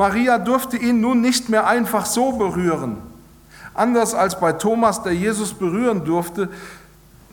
Maria 0.00 0.38
durfte 0.38 0.78
ihn 0.78 1.02
nun 1.02 1.20
nicht 1.20 1.50
mehr 1.50 1.66
einfach 1.66 2.06
so 2.06 2.32
berühren. 2.32 2.96
Anders 3.74 4.14
als 4.14 4.40
bei 4.40 4.54
Thomas, 4.54 5.02
der 5.02 5.14
Jesus 5.14 5.52
berühren 5.52 6.06
durfte 6.06 6.48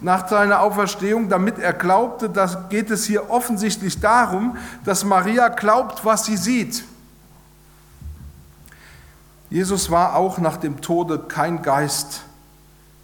nach 0.02 0.28
seiner 0.28 0.60
Auferstehung, 0.60 1.30
damit 1.30 1.60
er 1.60 1.72
glaubte, 1.72 2.30
da 2.30 2.66
geht 2.68 2.92
es 2.92 3.06
hier 3.06 3.30
offensichtlich 3.30 4.02
darum, 4.02 4.58
dass 4.84 5.06
Maria 5.06 5.48
glaubt, 5.48 6.04
was 6.04 6.26
sie 6.26 6.36
sieht. 6.36 6.84
Jesus 9.50 9.90
war 9.90 10.18
auch 10.18 10.38
nach 10.38 10.58
dem 10.58 10.82
Tode 10.82 11.20
kein 11.20 11.62
Geist. 11.62 12.24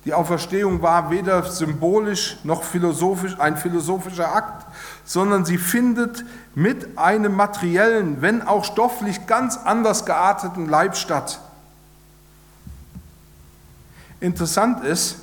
Die 0.06 0.13
Auferstehung 0.13 0.82
war 0.82 1.10
weder 1.12 1.44
symbolisch 1.44 2.38
noch 2.44 2.63
philosophisch 2.63 3.39
ein 3.39 3.56
philosophischer 3.56 4.36
Akt, 4.36 4.66
sondern 5.06 5.46
sie 5.46 5.58
findet 5.58 6.26
mit 6.56 6.98
einem 6.98 7.36
materiellen, 7.36 8.22
wenn 8.22 8.42
auch 8.42 8.66
stofflich 8.66 9.28
ganz 9.28 9.58
anders 9.58 10.06
gearteten 10.06 10.68
Leib 10.68 10.98
statt. 10.98 11.39
Interessant 14.20 14.84
ist, 14.84 15.18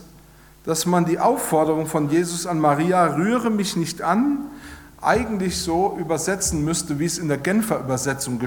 dass 0.64 0.86
man 0.86 1.04
die 1.04 1.18
Aufforderung 1.18 1.86
von 1.86 2.10
Jesus 2.10 2.46
an 2.46 2.58
Maria, 2.58 3.04
rühre 3.04 3.50
mich 3.50 3.76
nicht 3.76 4.02
an, 4.02 4.38
eigentlich 5.02 5.58
so 5.58 5.96
übersetzen 5.98 6.64
müsste, 6.64 6.98
wie 6.98 7.06
es 7.06 7.18
in 7.18 7.28
der 7.28 7.38
Genfer 7.38 7.80
Übersetzung 7.80 8.38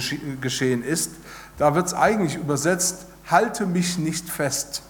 geschehen 0.41 0.83
ist. 0.83 1.11
Da 1.57 1.73
wird 1.75 1.87
es 1.87 1.93
eigentlich 1.93 2.35
übersetzt, 2.35 3.05
halte 3.29 3.65
mich 3.65 3.97
nicht 3.97 4.29
fest. 4.29 4.83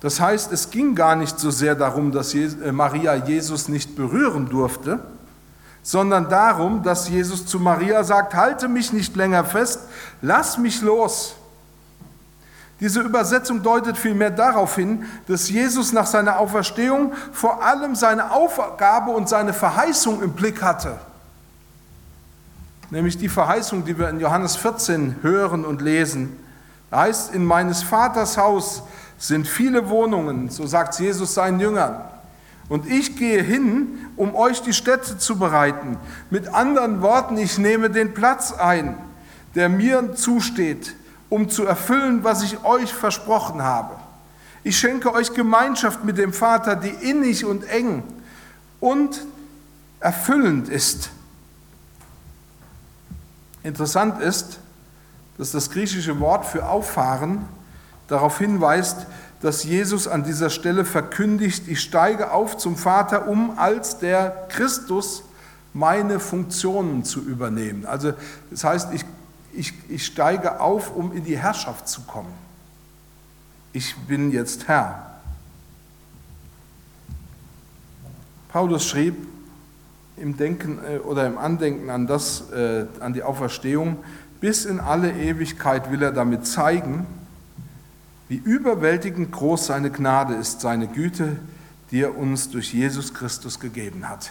Das 0.00 0.20
heißt, 0.20 0.50
es 0.52 0.70
ging 0.70 0.94
gar 0.94 1.14
nicht 1.14 1.38
so 1.38 1.50
sehr 1.50 1.74
darum, 1.74 2.10
dass 2.10 2.34
äh, 2.34 2.72
Maria 2.72 3.14
Jesus 3.14 3.68
nicht 3.68 3.96
berühren 3.96 4.48
durfte, 4.48 5.00
sondern 5.82 6.28
darum, 6.28 6.82
dass 6.82 7.08
Jesus 7.08 7.46
zu 7.46 7.58
Maria 7.58 8.02
sagt, 8.04 8.34
halte 8.34 8.68
mich 8.68 8.92
nicht 8.92 9.14
länger 9.16 9.44
fest, 9.44 9.80
lass 10.22 10.58
mich 10.58 10.80
los. 10.82 11.34
Diese 12.80 13.00
Übersetzung 13.00 13.62
deutet 13.62 13.98
vielmehr 13.98 14.30
darauf 14.30 14.74
hin, 14.74 15.04
dass 15.28 15.50
Jesus 15.50 15.92
nach 15.92 16.06
seiner 16.06 16.38
Auferstehung 16.38 17.12
vor 17.30 17.62
allem 17.62 17.94
seine 17.94 18.30
Aufgabe 18.30 19.10
und 19.10 19.28
seine 19.28 19.52
Verheißung 19.52 20.22
im 20.22 20.32
Blick 20.32 20.62
hatte. 20.62 20.98
Nämlich 22.88 23.18
die 23.18 23.28
Verheißung, 23.28 23.84
die 23.84 23.98
wir 23.98 24.08
in 24.08 24.18
Johannes 24.18 24.56
14 24.56 25.16
hören 25.20 25.66
und 25.66 25.82
lesen. 25.82 26.36
Da 26.90 27.02
heißt, 27.02 27.34
in 27.34 27.44
meines 27.44 27.82
Vaters 27.82 28.38
Haus 28.38 28.82
sind 29.20 29.46
viele 29.46 29.88
Wohnungen, 29.88 30.50
so 30.50 30.66
sagt 30.66 30.98
Jesus 30.98 31.34
seinen 31.34 31.60
Jüngern. 31.60 32.00
Und 32.68 32.86
ich 32.86 33.16
gehe 33.16 33.42
hin, 33.42 34.06
um 34.16 34.34
euch 34.34 34.62
die 34.62 34.72
Städte 34.72 35.18
zu 35.18 35.38
bereiten. 35.38 35.96
Mit 36.30 36.48
anderen 36.48 37.02
Worten, 37.02 37.36
ich 37.36 37.58
nehme 37.58 37.90
den 37.90 38.14
Platz 38.14 38.52
ein, 38.52 38.96
der 39.54 39.68
mir 39.68 40.14
zusteht 40.14 40.96
um 41.30 41.48
zu 41.48 41.64
erfüllen, 41.64 42.24
was 42.24 42.42
ich 42.42 42.62
euch 42.64 42.92
versprochen 42.92 43.62
habe. 43.62 43.94
Ich 44.62 44.78
schenke 44.78 45.14
euch 45.14 45.32
Gemeinschaft 45.32 46.04
mit 46.04 46.18
dem 46.18 46.34
Vater, 46.34 46.76
die 46.76 46.90
innig 46.90 47.46
und 47.46 47.64
eng 47.64 48.02
und 48.80 49.24
erfüllend 50.00 50.68
ist. 50.68 51.10
Interessant 53.62 54.20
ist, 54.20 54.58
dass 55.38 55.52
das 55.52 55.70
griechische 55.70 56.18
Wort 56.20 56.44
für 56.44 56.68
auffahren 56.68 57.46
darauf 58.10 58.38
hinweist, 58.38 59.06
dass 59.40 59.64
Jesus 59.64 60.06
an 60.06 60.24
dieser 60.24 60.50
Stelle 60.50 60.84
verkündigt, 60.84 61.68
ich 61.68 61.80
steige 61.80 62.32
auf 62.32 62.56
zum 62.56 62.76
Vater, 62.76 63.28
um 63.28 63.58
als 63.58 63.98
der 63.98 64.46
Christus 64.50 65.22
meine 65.72 66.20
Funktionen 66.20 67.04
zu 67.04 67.20
übernehmen. 67.20 67.86
Also 67.86 68.12
das 68.50 68.64
heißt, 68.64 68.92
ich 68.92 69.04
ich, 69.52 69.72
ich 69.88 70.06
steige 70.06 70.60
auf, 70.60 70.94
um 70.94 71.12
in 71.12 71.24
die 71.24 71.38
Herrschaft 71.38 71.88
zu 71.88 72.02
kommen. 72.02 72.32
Ich 73.72 73.96
bin 73.96 74.30
jetzt 74.30 74.68
Herr. 74.68 75.20
Paulus 78.48 78.86
schrieb 78.86 79.14
im 80.16 80.36
Denken 80.36 80.78
äh, 80.84 80.98
oder 80.98 81.26
im 81.26 81.38
Andenken 81.38 81.88
an, 81.88 82.06
das, 82.06 82.50
äh, 82.50 82.86
an 82.98 83.12
die 83.12 83.22
Auferstehung, 83.22 83.98
bis 84.40 84.64
in 84.64 84.80
alle 84.80 85.12
Ewigkeit 85.12 85.90
will 85.90 86.02
er 86.02 86.12
damit 86.12 86.46
zeigen, 86.46 87.06
wie 88.30 88.36
überwältigend 88.36 89.32
groß 89.32 89.66
seine 89.66 89.90
Gnade 89.90 90.34
ist, 90.34 90.60
seine 90.60 90.86
Güte, 90.86 91.36
die 91.90 92.02
er 92.02 92.16
uns 92.16 92.48
durch 92.48 92.72
Jesus 92.72 93.12
Christus 93.12 93.58
gegeben 93.58 94.08
hat. 94.08 94.30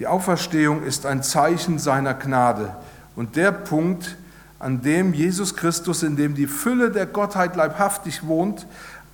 Die 0.00 0.08
Auferstehung 0.08 0.82
ist 0.82 1.06
ein 1.06 1.22
Zeichen 1.22 1.78
seiner 1.78 2.12
Gnade, 2.14 2.76
und 3.14 3.36
der 3.36 3.52
Punkt, 3.52 4.16
an 4.58 4.82
dem 4.82 5.14
Jesus 5.14 5.54
Christus, 5.54 6.02
in 6.02 6.16
dem 6.16 6.34
die 6.34 6.48
Fülle 6.48 6.90
der 6.90 7.06
Gottheit 7.06 7.54
leibhaftig 7.54 8.26
wohnt, 8.26 8.66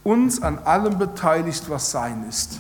uns 0.03 0.40
an 0.40 0.59
allem 0.59 0.98
beteiligt, 0.98 1.68
was 1.68 1.90
sein 1.90 2.24
ist. 2.27 2.59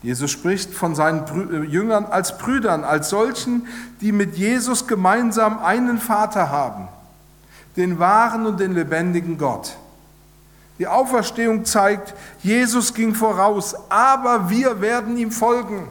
Jesus 0.00 0.30
spricht 0.30 0.72
von 0.72 0.94
seinen 0.94 1.24
äh, 1.52 1.66
Jüngern 1.66 2.06
als 2.06 2.38
Brüdern, 2.38 2.82
als 2.82 3.10
solchen, 3.10 3.66
die 4.00 4.12
mit 4.12 4.36
Jesus 4.36 4.86
gemeinsam 4.86 5.58
einen 5.58 5.98
Vater 5.98 6.50
haben, 6.50 6.88
den 7.76 7.98
wahren 7.98 8.46
und 8.46 8.60
den 8.60 8.72
lebendigen 8.72 9.38
Gott. 9.38 9.76
Die 10.78 10.86
Auferstehung 10.86 11.64
zeigt, 11.64 12.14
Jesus 12.42 12.92
ging 12.92 13.14
voraus, 13.14 13.74
aber 13.88 14.50
wir 14.50 14.80
werden 14.80 15.16
ihm 15.16 15.30
folgen. 15.30 15.88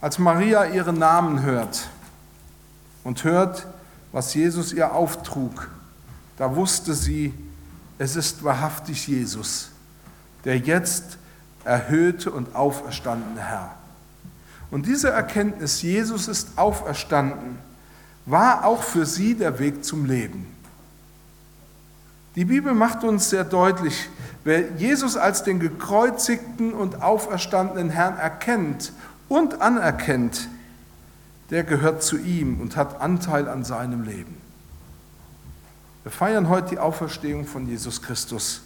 Als 0.00 0.18
Maria 0.18 0.64
ihren 0.66 0.98
Namen 0.98 1.42
hört 1.42 1.88
und 3.04 3.24
hört, 3.24 3.66
was 4.12 4.34
Jesus 4.34 4.72
ihr 4.72 4.92
auftrug, 4.92 5.68
da 6.36 6.54
wusste 6.56 6.94
sie, 6.94 7.34
es 7.98 8.16
ist 8.16 8.44
wahrhaftig 8.44 9.06
Jesus, 9.06 9.70
der 10.44 10.58
jetzt 10.58 11.18
erhöhte 11.64 12.30
und 12.30 12.54
auferstandene 12.54 13.42
Herr. 13.42 13.74
Und 14.70 14.86
diese 14.86 15.10
Erkenntnis, 15.10 15.82
Jesus 15.82 16.28
ist 16.28 16.56
auferstanden, 16.56 17.58
war 18.26 18.64
auch 18.64 18.82
für 18.82 19.06
sie 19.06 19.34
der 19.34 19.58
Weg 19.58 19.84
zum 19.84 20.04
Leben. 20.04 20.46
Die 22.36 22.44
Bibel 22.44 22.74
macht 22.74 23.02
uns 23.02 23.30
sehr 23.30 23.44
deutlich, 23.44 24.08
wer 24.44 24.72
Jesus 24.76 25.16
als 25.16 25.42
den 25.42 25.58
gekreuzigten 25.58 26.72
und 26.72 27.02
auferstandenen 27.02 27.90
Herrn 27.90 28.16
erkennt 28.16 28.92
und 29.28 29.60
anerkennt, 29.60 30.48
der 31.50 31.64
gehört 31.64 32.02
zu 32.02 32.16
ihm 32.16 32.60
und 32.60 32.76
hat 32.76 33.00
Anteil 33.00 33.48
an 33.48 33.64
seinem 33.64 34.04
Leben. 34.04 34.40
Wir 36.04 36.12
feiern 36.12 36.48
heute 36.48 36.70
die 36.70 36.78
Auferstehung 36.78 37.46
von 37.46 37.66
Jesus 37.66 38.00
Christus. 38.00 38.62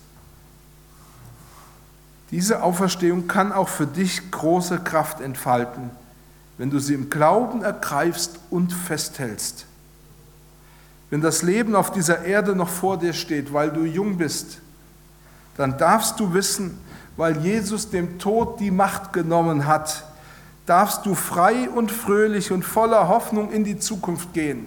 Diese 2.30 2.62
Auferstehung 2.62 3.26
kann 3.26 3.52
auch 3.52 3.68
für 3.68 3.86
dich 3.86 4.30
große 4.30 4.80
Kraft 4.80 5.20
entfalten, 5.20 5.90
wenn 6.58 6.70
du 6.70 6.78
sie 6.78 6.94
im 6.94 7.10
Glauben 7.10 7.62
ergreifst 7.62 8.38
und 8.50 8.72
festhältst. 8.72 9.66
Wenn 11.10 11.20
das 11.20 11.42
Leben 11.42 11.74
auf 11.74 11.92
dieser 11.92 12.24
Erde 12.24 12.56
noch 12.56 12.68
vor 12.68 12.98
dir 12.98 13.12
steht, 13.12 13.52
weil 13.52 13.70
du 13.70 13.84
jung 13.84 14.16
bist, 14.16 14.58
dann 15.56 15.78
darfst 15.78 16.18
du 16.18 16.34
wissen, 16.34 16.78
weil 17.16 17.36
Jesus 17.44 17.90
dem 17.90 18.18
Tod 18.18 18.58
die 18.60 18.70
Macht 18.70 19.12
genommen 19.12 19.66
hat, 19.66 20.04
darfst 20.66 21.06
du 21.06 21.14
frei 21.14 21.68
und 21.68 21.92
fröhlich 21.92 22.50
und 22.50 22.64
voller 22.64 23.08
Hoffnung 23.08 23.52
in 23.52 23.64
die 23.64 23.78
Zukunft 23.78 24.32
gehen. 24.32 24.66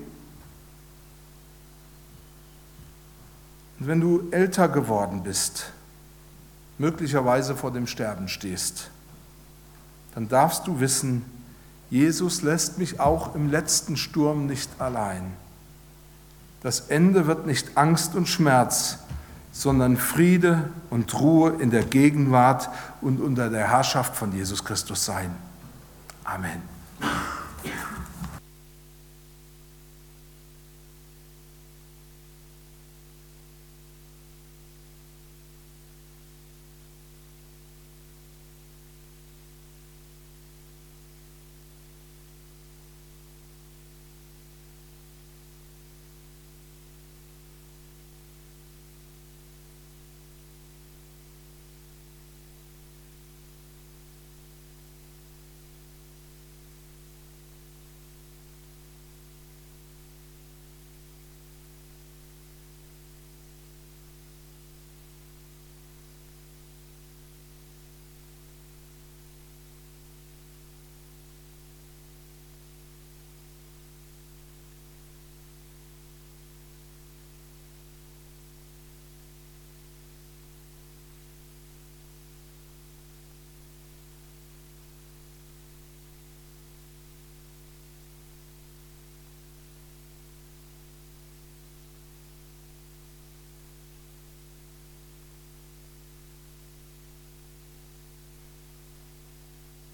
Und 3.80 3.88
wenn 3.88 4.00
du 4.00 4.28
älter 4.32 4.70
geworden 4.70 5.24
bist, 5.24 5.72
möglicherweise 6.78 7.56
vor 7.56 7.72
dem 7.72 7.88
Sterben 7.88 8.28
stehst, 8.28 8.90
dann 10.16 10.28
darfst 10.30 10.66
du 10.66 10.80
wissen, 10.80 11.26
Jesus 11.90 12.42
lässt 12.42 12.78
mich 12.78 13.00
auch 13.00 13.36
im 13.36 13.50
letzten 13.50 13.98
Sturm 13.98 14.46
nicht 14.46 14.70
allein. 14.80 15.34
Das 16.62 16.82
Ende 16.82 17.28
wird 17.28 17.46
nicht 17.46 17.78
Angst 17.78 18.16
und 18.16 18.28
Schmerz, 18.28 19.00
sondern 19.52 19.98
Friede 19.98 20.70
und 20.90 21.14
Ruhe 21.20 21.54
in 21.60 21.72
der 21.72 21.84
Gegenwart 21.84 22.70
und 23.02 23.22
unter 23.22 23.50
der 23.50 23.70
Herrschaft 23.70 24.16
von 24.16 24.32
Jesus 24.34 24.64
Christus 24.64 25.06
sein. 25.06 25.34
Amen. 26.24 26.62